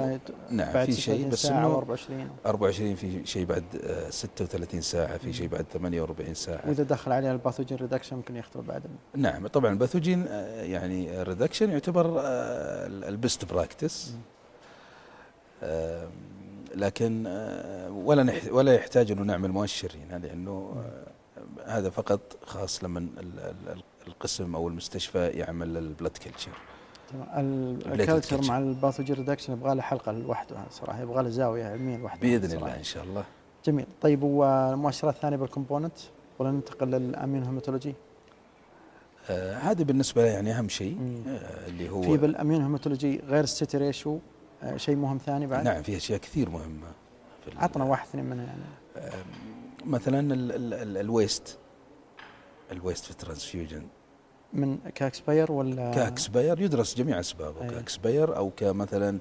[0.50, 3.64] نعم بعد في شيء بس إنه 24 24 في شيء بعد
[4.10, 6.62] 36 ساعة في شيء بعد 48 ساعة.
[6.68, 8.82] وإذا دخل عليها ال pathogen reduction ممكن يختبر بعد.
[9.16, 10.26] نعم طبعا ال pathogen
[10.56, 12.20] يعني reduction يعتبر
[13.08, 14.14] ال best practice.
[16.74, 17.26] لكن
[17.90, 20.84] ولا ولا يحتاج إنه نعمل مؤشر يعني لأنه
[21.64, 23.06] هذا فقط خاص لما
[24.06, 26.52] القسم أو المستشفى يعمل ال blood culture
[27.86, 31.00] ال culture مع ال pathogen reduction يبغى له حلقة لوحده صراحة.
[31.02, 33.24] يبغى له زاوية علمية لوحده بإذن الله إن شاء الله.
[33.64, 33.86] جميل.
[34.02, 35.98] طيب والمؤشرات الثانية بال component؟
[36.38, 37.94] ولا ننتقل لل immunohematology؟
[39.30, 44.14] آه بالنسبة يعني أهم شيء آه اللي هو في بال immunohematology غير ال C/T ratio
[44.14, 44.18] آه
[44.76, 46.86] شيء مهم ثاني بعد؟ نعم في أشياء كثير مهمة
[47.56, 48.62] عطنا واحد اثنين منها يعني.
[48.96, 49.24] آه
[49.86, 50.34] مثلا
[51.00, 51.58] ال waste.
[52.72, 53.86] ال waste في ال transfusion
[54.52, 57.68] من ك expire ولا؟ ك expire يدرس جميع أسبابه أيه.
[57.68, 59.18] ك expire أو كمثلا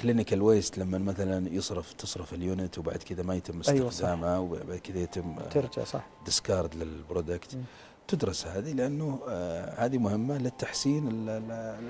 [0.00, 4.78] clinical waste لما مثلا يصرف تصرف ال unit وبعد كذا ما يتم استخدامه أيوة وبعد
[4.78, 6.06] كذا يتم ترجع صح.
[6.24, 7.58] discard لل product.
[8.08, 11.08] تدرس هذه لأنه آه هذه مهمة للتحسين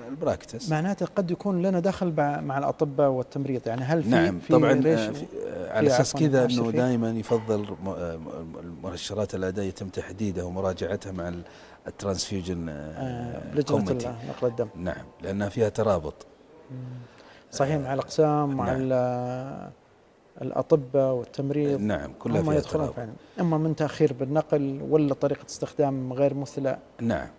[0.09, 3.67] ال practice معناته قد يكون لنا دخل مع الأطباء والتمريض.
[3.67, 7.75] يعني هل في نعم في طبعا آه في آه على أساس كذا أنه دائما يفضل
[8.83, 11.33] مؤشرات الأداء يتم تحديدها ومراجعتها مع
[11.87, 13.79] ال transfusion آه لجنة
[14.29, 14.67] نقل الدم.
[14.75, 16.25] نعم لأنها فيها ترابط.
[17.51, 19.71] صحيح مع الأقسام مع نعم.
[20.41, 23.13] الأطباء والتمريض نعم كلها فيها ترابط فعلا.
[23.39, 26.79] أما من تأخير بالنقل ولا طريقة استخدام غير مثلى.
[27.01, 27.29] نعم.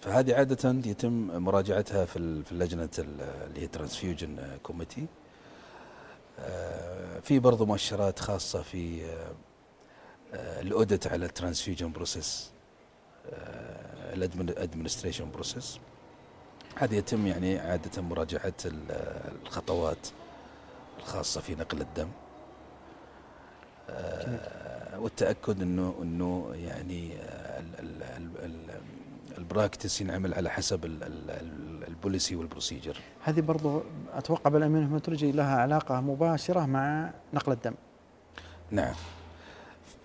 [0.00, 5.06] فهذه عادة يتم مراجعتها في في اللجنة اللي هي transfusion committee
[7.22, 9.02] في برضو مؤشرات خاصة في
[10.34, 12.50] ال audit على ال transfusion process
[14.12, 15.78] ال administration process
[16.74, 18.54] هذا يتم يعني عادة مراجعة
[19.42, 20.08] الخطوات.
[21.08, 22.08] الخاصة في نقل الدم.
[23.90, 27.12] آه والتأكد إنه إنه يعني
[29.38, 30.84] ال practice ينعمل على حسب
[31.88, 32.96] ال policy وال procedure.
[33.22, 33.82] هذه برضو
[34.14, 37.74] أتوقع بال immunohematology لها علاقة مباشرة مع نقل الدم.
[38.70, 38.94] نعم.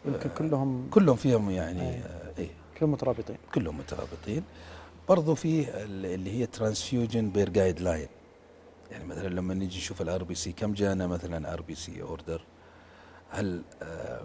[0.05, 2.49] يمكن كلهم كلهم فيهم يعني آه إيه
[2.79, 3.37] كلهم مترابطين.
[3.53, 4.43] كلهم مترابطين.
[5.09, 8.07] برضو في اللي هي transfusion per guideline
[8.93, 12.41] يعني مثلا لما نيجي نشوف ال RBC كم جانا مثلا RBC order
[13.29, 14.21] هل آه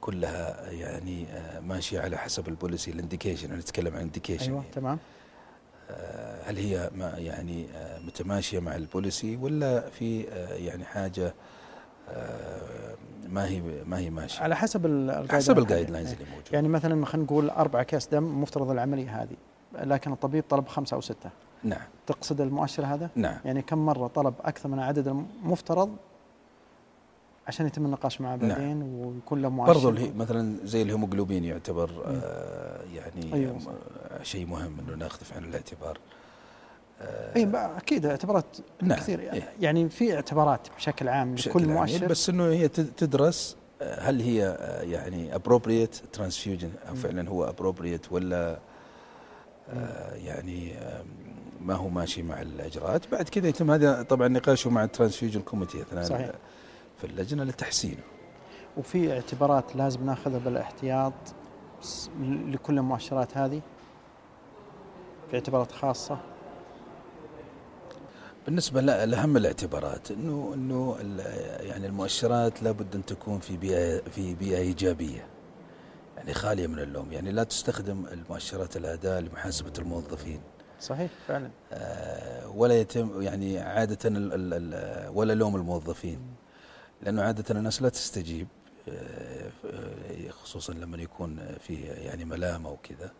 [0.00, 4.56] كلها يعني آه ماشية على حسب ال policy ال indication أنا اتكلم عن indication؟ أيوه
[4.56, 4.70] يعني.
[4.72, 4.98] تمام.
[5.90, 7.66] آه هل هي ما يعني
[8.06, 11.34] متماشية مع ال policy ولا في يعني حاجة
[13.28, 16.50] ما هي ما هي ماشية؟ على حسب حسب ال guidelines اللي موجودة.
[16.52, 19.36] يعني مثلا خلينا نقول أربع أكياس دم مفترض العملية هذه
[19.74, 21.30] لكن الطبيب طلب خمسة أو ستة.
[21.66, 25.96] نعم تقصد المؤشر هذا؟ نعم يعني كم مرة طلب أكثر من العدد المفترض
[27.46, 28.48] عشان يتم النقاش معه نعم.
[28.48, 33.58] بعدين ويكون له مؤشر برضو الهي مثلا زي الهيموجلوبين يعتبر آه يعني أيوة.
[34.22, 35.98] شيء مهم إنه ناخذه في عين الاعتبار
[37.00, 39.48] آه أي أكيد اعتبارات نعم، كثير إيه.
[39.60, 41.78] يعني في اعتبارات بشكل عام بشكل لكل عام.
[41.78, 45.34] مؤشر بس إنه هي تد- تدرس آه، هل هي آه، يعني
[46.88, 47.00] أو مم.
[47.00, 48.58] فعلا هو appropriate ولا
[49.70, 51.04] آه، يعني آه،
[51.60, 53.10] ما هو ماشي مع الإجراءات.
[53.10, 56.30] بعد كذا يتم هذا طبعا نقاشه مع ال transfusion committee أثناء صحيح.
[56.98, 58.02] في اللجنة لتحسينه.
[58.76, 61.12] وفي اعتبارات لازم ناخذها بالاحتياط
[62.22, 63.62] لكل المؤشرات هذه؟
[65.30, 66.18] في اعتبارات خاصة؟
[68.46, 70.96] بالنسبة لأهم الاعتبارات انه إنه
[71.60, 75.26] يعني المؤشرات لابد أن تكون في بيئه في بيئة إيجابية
[76.16, 77.12] يعني خالية من اللوم.
[77.12, 80.40] يعني لا تستخدم المؤشرات الاداء لمحاسبة الموظفين.
[80.80, 81.50] صحيح فعلا.
[81.72, 86.18] آه، ولا يتم يعني عادة ال ال ال ولا لوم الموظفين.
[87.02, 88.46] لأنه عادة الناس لا تستجيب
[88.88, 93.10] آه، آه، خصوصا لما يكون فيه يعني ملامة وكذا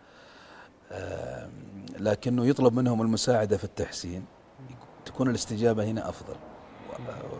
[1.99, 4.25] لكنه يطلب منهم المساعدة في التحسين.
[5.07, 6.35] تكون الاستجابة هنا أفضل.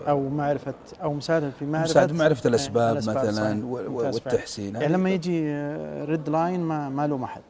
[0.09, 1.91] أو معرفة أو مساعدة في معرفة.
[1.91, 2.97] مساعدة معرفة إيه، الأسباب.
[2.97, 3.65] مثلا.
[3.67, 4.75] والتحسين.
[4.75, 5.41] يعني لما يجي
[6.05, 7.43] red line ما ما له أحد.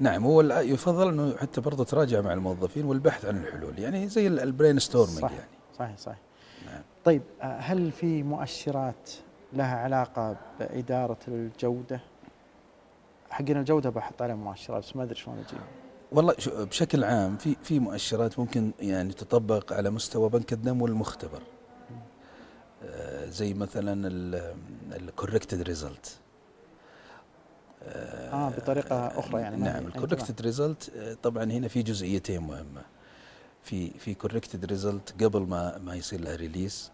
[0.00, 4.78] نعم هو يفضل إنه حتى برضه تراجع مع الموظفين والبحث عن الحلول يعني زي ال
[4.78, 5.32] brainstorming صح.
[5.32, 5.50] يعني.
[5.78, 6.18] صحيح صحيح.
[6.66, 6.82] نعم.
[7.04, 9.10] طيب آه، هل في مؤشرات
[9.52, 12.00] لها علاقة بإدارة الجودة؟
[13.30, 15.60] حقين الجودة بحط عليها مؤشرات بس ما أدري شلون أجيب
[16.12, 21.42] والله بشكل عام في في مؤشرات ممكن يعني تطبق على مستوى بنك الدم والمختبر.
[22.84, 24.08] آه، زي مثلا
[24.96, 26.18] ال corrected result
[27.82, 30.90] آه بطريقة أخرى يعني نعم يعني ال corrected result
[31.22, 32.82] طبعا هنا في جزئيتين مهمة.
[33.62, 36.90] في في corrected result قبل ما ما يصير لها release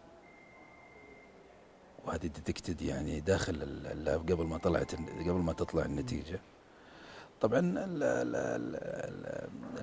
[2.06, 6.40] وهذه detected يعني داخل ال- ال lab قبل ما طلعت قبل ما تطلع النتيجة.
[7.40, 7.74] طبعا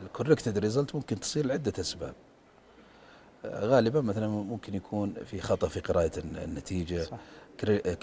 [0.04, 2.14] ال corrected result ممكن تصير لعدة أسباب.
[3.46, 7.04] آه، غالبا مثلا ممكن يكون في خطأ في قراءة الن- النتيجة.
[7.04, 7.18] صح.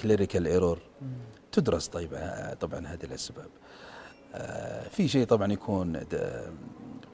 [0.01, 1.09] clerical error مم.
[1.53, 3.49] تدرس طيب آه، طبعا هذه الأسباب
[4.35, 6.01] آه، في شيء طبعا يكون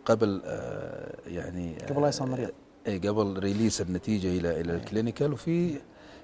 [0.04, 2.50] قبل آه، يعني قبل لا يصل المريض.
[2.86, 4.76] اي قبل release النتيجة إلى إلى أي.
[4.76, 5.80] ال clinical وفي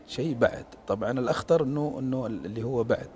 [0.06, 3.08] شيء بعد طبعا الأخطر إنه إنه اللي هو بعد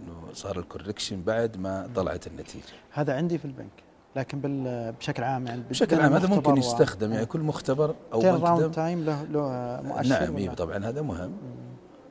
[0.00, 5.22] إنه صار ال correction بعد ما طلعت النتيجة هذا عندي في البنك لكن بال بشكل
[5.22, 9.40] عام يعني بشكل عام هذا ممكن يستخدم يعني كل مختبر أو راوند تايم له له
[9.84, 11.32] مؤشر نعم؟ إيه، طبعا هذا مهم.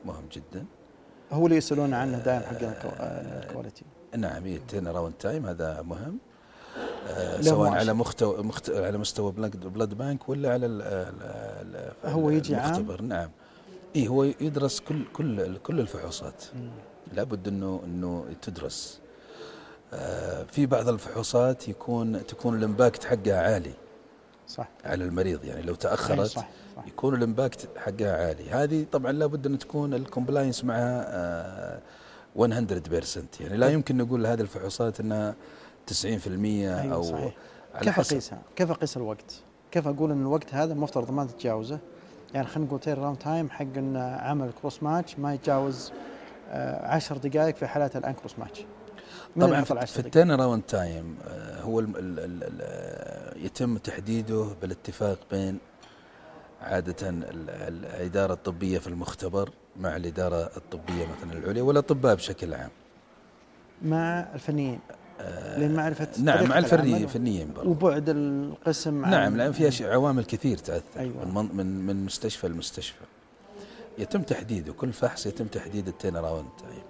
[0.04, 0.64] مهم جدا.
[1.32, 3.84] هو اللي يسألون عنه دائما حق الكو- ال quality.
[4.16, 6.18] نعم ال turnaround time هذا مهم.
[7.40, 7.70] سواء.
[7.70, 8.70] على مختو مخت...
[8.70, 11.14] على مستوى blood bank ولا على ال ال
[12.04, 13.02] ال هو يجي عام؟ المختبر.
[13.02, 13.30] نعم.
[13.96, 16.44] اي هو يدرس كل كل كل الفحوصات.
[17.12, 19.00] لابد انه إنه تدرس.
[19.94, 23.72] آه في بعض الفحوصات يكون تكون ال impact حقها عالي
[24.48, 24.68] صح.
[24.84, 26.48] على المريض يعني لو تأخرت صح.
[26.80, 31.80] صح يكون ال impact حقها عالي هذه طبعا لابد أن تكون ال compliance معها آه
[32.36, 32.40] 100%
[33.40, 35.34] يعني لا يمكن نقول هذه الفحوصات إنها
[35.90, 37.34] 90% أيوة أو صحيح.
[37.74, 41.78] على كيف أقيسها؟ كيف أقيس الوقت؟ كيف أقول إن الوقت هذا المفترض ما تتجاوزه؟
[42.34, 45.92] يعني خلينا نقول turnaround time حق إن عمل crossmatch ما يتجاوز
[46.50, 48.64] آه، عشر دقائق في حالات ال uncrossmatch.
[49.36, 51.16] من اللي طبعا في؟ التيرن اراوند تايم
[51.62, 55.58] هو ال ال ال ال يتم تحديده بالاتفاق بين
[56.60, 59.50] عادة ال- ال- الإدارة الطبية في المختبر
[59.80, 62.70] مع الإدارة الطبية مثلا العليا والأطباء بشكل عام
[63.82, 64.78] مع الفنيين
[65.56, 67.70] لمعرفة نعم مع الفنيين العمل الفنيين برضو.
[67.70, 71.24] وبعد القسم عن- نعم لأن في عوامل كثير تأثر أيوة.
[71.24, 73.04] من من من من مستشفى لمستشفى
[73.98, 76.82] يتم تحديده كل فحص يتم تحديد ال turnaround time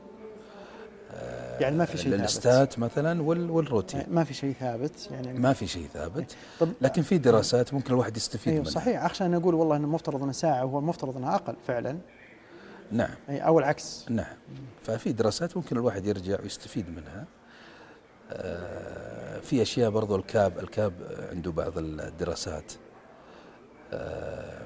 [1.60, 2.20] يعني ما في شيء ثابت.
[2.20, 4.04] لل stat مثلا وال والروتين.
[4.10, 6.36] ما في شيء ثابت يعني ما في شيء ثابت.
[6.60, 8.72] طب لكن في دراسات ممكن الواحد يستفيد أيوه منها.
[8.74, 9.04] صحيح.
[9.04, 11.98] اخشى ان أقول والله إنه المفترض إنه ساعة وهو المفترض انها أقل فعلا.
[12.92, 13.14] نعم.
[13.28, 14.06] أي أو العكس.
[14.10, 14.36] نعم.
[14.82, 17.24] ففي دراسات ممكن الواحد يرجع ويستفيد منها.
[18.32, 20.92] آه، في أشياء برضو الكاب الكاب
[21.32, 22.72] عنده بعض الدراسات.
[23.92, 24.62] آه،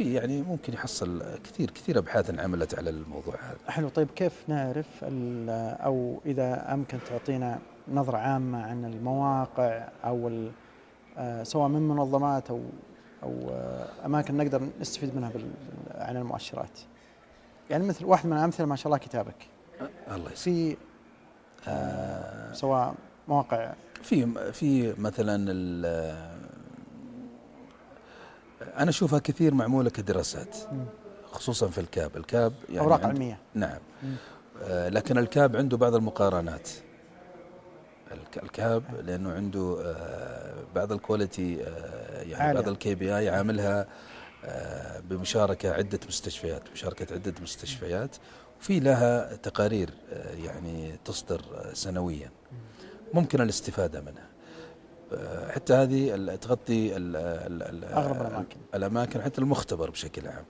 [0.00, 3.70] في يعني ممكن يحصل كثير كثير أبحاث انعملت على الموضوع هذا.
[3.72, 3.88] حلو.
[3.88, 10.48] طيب كيف نعرف ال- أو إذا أمكن تعطينا نظرة عامة عن المواقع أو
[11.18, 12.60] آه، سواء من منظمات أو
[13.22, 15.32] أو آه، أماكن نقدر نستفيد منها
[15.94, 16.78] عن المؤشرات؟
[17.70, 19.46] يعني مثل واحد من الامثله ما شاء الله كتابك.
[20.10, 20.76] الله يسلمك في
[21.68, 22.94] آه، سواء
[23.28, 23.72] مواقع.
[24.02, 26.39] في في مثلا ال-
[28.60, 30.56] أنا أشوفها كثير معمولة كدراسات.
[31.32, 33.78] خصوصا في ال CAP ال CAP يعني أوراق علمية نعم.
[34.62, 36.68] آه، لكن ال CAP عنده بعض المقارنات
[38.12, 42.60] الك- ال CAP لأنه عنده آه، بعض ال quality آه، يعني عالية.
[42.60, 43.86] بعض ال KPI عاملها
[45.10, 48.16] بمشاركة عدة مستشفيات مشاركة عدة مستشفيات
[48.60, 49.90] وفي لها تقارير
[50.44, 51.42] يعني تصدر
[51.72, 52.30] سنويا
[53.14, 54.29] ممكن الاستفادة منها
[55.50, 58.56] حتى هذه تغطي ال- ال- ال- اغلب الأماكن.
[58.74, 60.44] الأماكن حتى المختبر بشكل عام.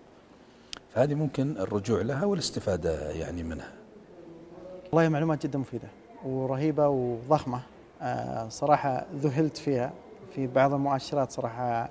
[0.94, 3.72] فهذه ممكن الرجوع لها والاستفادة يعني منها.
[4.92, 5.88] والله معلومات جدا مفيدة
[6.24, 7.60] ورهيبة وضخمة.
[8.02, 9.92] آه، صراحة ذهلت فيها
[10.34, 11.90] في بعض المؤشرات صراحة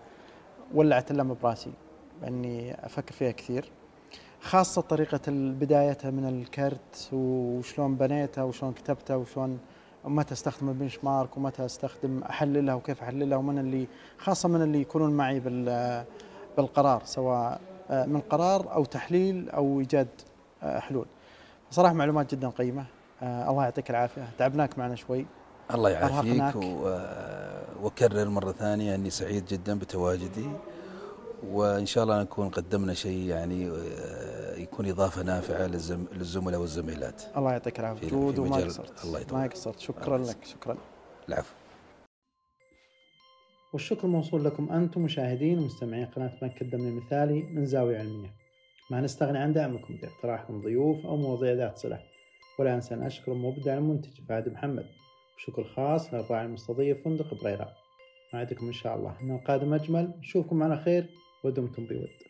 [0.74, 1.72] ولعت اللمبه براسي
[2.28, 3.70] اني أفكر فيها كثير.
[4.42, 9.60] خاصة طريقة بدايتها من الكرت وشلون بنيتها وشلون كتبتها وشلون
[10.06, 13.88] متى استخدم البنش مارك ومتى استخدم أحللها وكيف أحللها ومن اللي
[14.18, 16.04] خاصة من اللي يكونون معي بال
[16.58, 20.08] بالقرار سواء آه، من قرار أو تحليل أو إيجاد
[20.64, 21.06] آه، حلول.
[21.72, 22.86] صراحة معلومات جدا قيمة
[23.24, 25.26] آه، الله يعطيك العافية تعبناك معنا شوي
[25.74, 26.56] الله يعافيك.
[27.84, 30.50] واكرر مرة ثانية أني سعيد جدا بتواجدي
[31.44, 36.06] وإن شاء الله نكون قدمنا شيء يعني آه، يكون إضافة نافعة للزم...
[36.14, 37.24] للزملاء والزميلات.
[37.38, 38.08] الله يعطيك العافية.
[38.08, 39.50] في- جود وما قصرت الله ما يطول.
[39.50, 40.46] قصرت شكرا الله لك.
[40.46, 40.78] شكرا.
[41.30, 41.54] العفو.
[43.74, 48.34] والشكر موصول لكم أنتم مشاهدين ومستمعين قناة بنك الدم المثالي من زاوية علمية.
[48.92, 52.00] ما نستغني عن دعمكم باقتراحكم ضيوف أو مواضيع ذات صلة.
[52.60, 54.86] ولا أنسى أن أشكر مبدع المنتج فهد محمد.
[55.38, 57.70] وشكر خاص للراعي المستضيف فندق بريرة.
[58.34, 59.16] نعدكم إن شاء الله.
[59.22, 60.14] أن القادم أجمل.
[60.20, 61.10] نشوفكم على خير.
[61.44, 62.29] ودمتم بود.